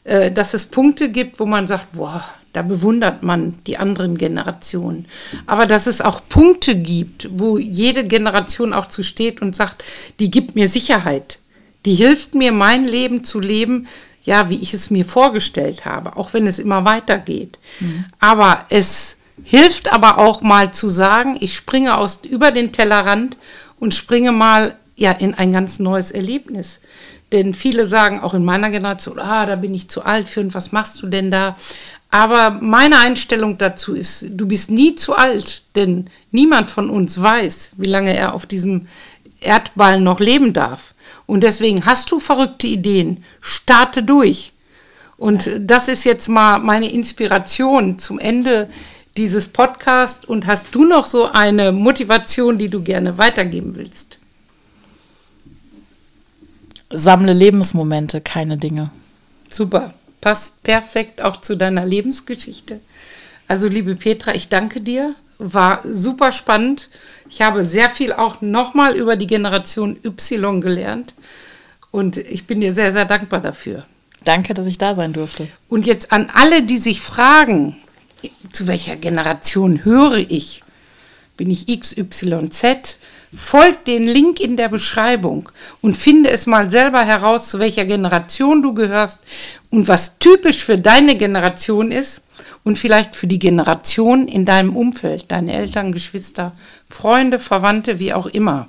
äh, 0.04 0.30
dass 0.30 0.54
es 0.54 0.66
Punkte 0.66 1.08
gibt, 1.08 1.40
wo 1.40 1.46
man 1.46 1.66
sagt, 1.66 1.92
boah, 1.92 2.24
da 2.52 2.62
bewundert 2.62 3.22
man 3.22 3.54
die 3.66 3.76
anderen 3.76 4.16
Generationen. 4.16 5.06
Aber 5.46 5.66
dass 5.66 5.86
es 5.86 6.00
auch 6.00 6.22
Punkte 6.28 6.74
gibt, 6.74 7.28
wo 7.30 7.58
jede 7.58 8.04
Generation 8.04 8.72
auch 8.72 8.86
zu 8.86 9.02
steht 9.02 9.42
und 9.42 9.54
sagt, 9.54 9.84
die 10.18 10.30
gibt 10.30 10.54
mir 10.54 10.68
Sicherheit 10.68 11.38
die 11.86 11.94
hilft 11.94 12.34
mir, 12.34 12.52
mein 12.52 12.84
Leben 12.84 13.24
zu 13.24 13.40
leben, 13.40 13.86
ja, 14.24 14.50
wie 14.50 14.56
ich 14.56 14.74
es 14.74 14.90
mir 14.90 15.04
vorgestellt 15.04 15.84
habe, 15.84 16.16
auch 16.16 16.34
wenn 16.34 16.48
es 16.48 16.58
immer 16.58 16.84
weitergeht. 16.84 17.60
Mhm. 17.78 18.04
Aber 18.18 18.66
es 18.68 19.16
hilft 19.44 19.92
aber 19.92 20.18
auch 20.18 20.42
mal 20.42 20.72
zu 20.72 20.88
sagen, 20.88 21.36
ich 21.40 21.54
springe 21.54 21.96
aus 21.96 22.20
über 22.28 22.50
den 22.50 22.72
Tellerrand 22.72 23.36
und 23.78 23.94
springe 23.94 24.32
mal 24.32 24.76
ja 24.96 25.12
in 25.12 25.34
ein 25.34 25.52
ganz 25.52 25.78
neues 25.78 26.10
Erlebnis. 26.10 26.80
Denn 27.30 27.54
viele 27.54 27.86
sagen 27.86 28.20
auch 28.20 28.34
in 28.34 28.44
meiner 28.44 28.70
Generation, 28.70 29.20
ah, 29.20 29.46
da 29.46 29.54
bin 29.56 29.74
ich 29.74 29.88
zu 29.88 30.04
alt 30.04 30.28
für 30.28 30.40
und 30.40 30.54
was 30.54 30.72
machst 30.72 31.00
du 31.02 31.06
denn 31.06 31.30
da? 31.30 31.56
Aber 32.16 32.50
meine 32.62 32.98
Einstellung 32.98 33.58
dazu 33.58 33.94
ist, 33.94 34.24
du 34.30 34.48
bist 34.48 34.70
nie 34.70 34.94
zu 34.94 35.14
alt, 35.14 35.64
denn 35.74 36.06
niemand 36.30 36.70
von 36.70 36.88
uns 36.88 37.20
weiß, 37.20 37.72
wie 37.76 37.88
lange 37.88 38.16
er 38.16 38.32
auf 38.32 38.46
diesem 38.46 38.88
Erdball 39.38 40.00
noch 40.00 40.18
leben 40.18 40.54
darf. 40.54 40.94
Und 41.26 41.42
deswegen 41.42 41.84
hast 41.84 42.10
du 42.10 42.18
verrückte 42.18 42.68
Ideen, 42.68 43.22
starte 43.42 44.02
durch. 44.02 44.52
Und 45.18 45.50
das 45.60 45.88
ist 45.88 46.06
jetzt 46.06 46.30
mal 46.30 46.58
meine 46.58 46.90
Inspiration 46.90 47.98
zum 47.98 48.18
Ende 48.18 48.70
dieses 49.18 49.48
Podcasts. 49.48 50.24
Und 50.24 50.46
hast 50.46 50.74
du 50.74 50.86
noch 50.86 51.04
so 51.04 51.26
eine 51.26 51.70
Motivation, 51.70 52.56
die 52.56 52.70
du 52.70 52.82
gerne 52.82 53.18
weitergeben 53.18 53.76
willst? 53.76 54.18
Sammle 56.88 57.34
Lebensmomente, 57.34 58.22
keine 58.22 58.56
Dinge. 58.56 58.90
Super, 59.50 59.92
passt 60.20 60.62
perfekt 60.62 61.22
auch 61.22 61.40
zu 61.40 61.56
deiner 61.56 61.84
Lebensgeschichte. 61.84 62.80
Also 63.48 63.68
liebe 63.68 63.94
Petra, 63.94 64.34
ich 64.34 64.48
danke 64.48 64.80
dir. 64.80 65.14
War 65.38 65.82
super 65.84 66.32
spannend. 66.32 66.88
Ich 67.28 67.42
habe 67.42 67.64
sehr 67.64 67.90
viel 67.90 68.12
auch 68.12 68.40
nochmal 68.40 68.96
über 68.96 69.16
die 69.16 69.26
Generation 69.26 69.98
Y 70.04 70.60
gelernt 70.60 71.14
und 71.90 72.16
ich 72.16 72.46
bin 72.46 72.60
dir 72.60 72.74
sehr, 72.74 72.92
sehr 72.92 73.04
dankbar 73.04 73.40
dafür. 73.40 73.84
Danke, 74.24 74.54
dass 74.54 74.66
ich 74.66 74.78
da 74.78 74.94
sein 74.94 75.12
durfte. 75.12 75.46
Und 75.68 75.86
jetzt 75.86 76.10
an 76.12 76.30
alle, 76.32 76.62
die 76.62 76.78
sich 76.78 77.00
fragen, 77.00 77.76
zu 78.50 78.66
welcher 78.66 78.96
Generation 78.96 79.84
höre 79.84 80.18
ich? 80.18 80.62
Bin 81.36 81.50
ich 81.50 81.66
XYZ? 81.66 82.98
Folgt 83.36 83.86
den 83.86 84.06
Link 84.06 84.40
in 84.40 84.56
der 84.56 84.68
Beschreibung 84.68 85.50
und 85.82 85.96
finde 85.96 86.30
es 86.30 86.46
mal 86.46 86.70
selber 86.70 87.04
heraus, 87.04 87.50
zu 87.50 87.58
welcher 87.58 87.84
Generation 87.84 88.62
du 88.62 88.72
gehörst 88.72 89.20
und 89.70 89.88
was 89.88 90.18
typisch 90.18 90.64
für 90.64 90.78
deine 90.78 91.16
Generation 91.16 91.92
ist 91.92 92.22
und 92.64 92.78
vielleicht 92.78 93.14
für 93.14 93.26
die 93.26 93.38
Generation 93.38 94.26
in 94.26 94.44
deinem 94.44 94.74
Umfeld, 94.74 95.30
deine 95.30 95.52
Eltern, 95.52 95.92
Geschwister, 95.92 96.52
Freunde, 96.88 97.38
Verwandte, 97.38 97.98
wie 97.98 98.12
auch 98.12 98.26
immer. 98.26 98.68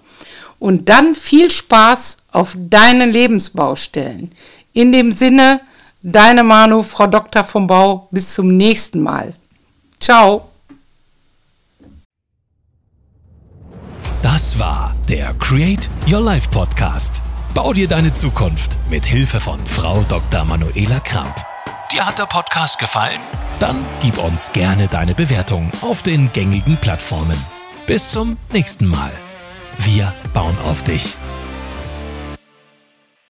Und 0.59 0.89
dann 0.89 1.15
viel 1.15 1.49
Spaß 1.49 2.17
auf 2.31 2.55
deinen 2.57 3.09
Lebensbaustellen. 3.09 4.31
In 4.73 4.91
dem 4.91 5.11
Sinne, 5.11 5.61
deine 6.03 6.43
Manu, 6.43 6.83
Frau 6.83 7.07
Dr. 7.07 7.43
vom 7.43 7.67
Bau, 7.67 8.07
bis 8.11 8.33
zum 8.33 8.57
nächsten 8.57 9.01
Mal. 9.01 9.33
Ciao. 9.99 10.49
Das 14.21 14.57
war 14.59 14.95
der 15.07 15.33
Create 15.35 15.89
Your 16.09 16.21
Life 16.21 16.49
Podcast. 16.49 17.21
Bau 17.53 17.73
dir 17.73 17.87
deine 17.87 18.13
Zukunft 18.13 18.77
mit 18.89 19.05
Hilfe 19.05 19.39
von 19.39 19.59
Frau 19.65 20.03
Dr. 20.07 20.43
Manuela 20.45 20.99
Kramp. 20.99 21.35
Dir 21.91 22.05
hat 22.05 22.19
der 22.19 22.25
Podcast 22.25 22.79
gefallen? 22.79 23.19
Dann 23.59 23.77
gib 24.01 24.17
uns 24.17 24.51
gerne 24.51 24.87
deine 24.87 25.15
Bewertung 25.15 25.71
auf 25.81 26.03
den 26.03 26.31
gängigen 26.33 26.77
Plattformen. 26.77 27.37
Bis 27.85 28.07
zum 28.07 28.37
nächsten 28.51 28.87
Mal. 28.87 29.11
Wir 29.77 30.13
bauen 30.33 30.57
auf 30.65 30.83
dich. 30.83 31.15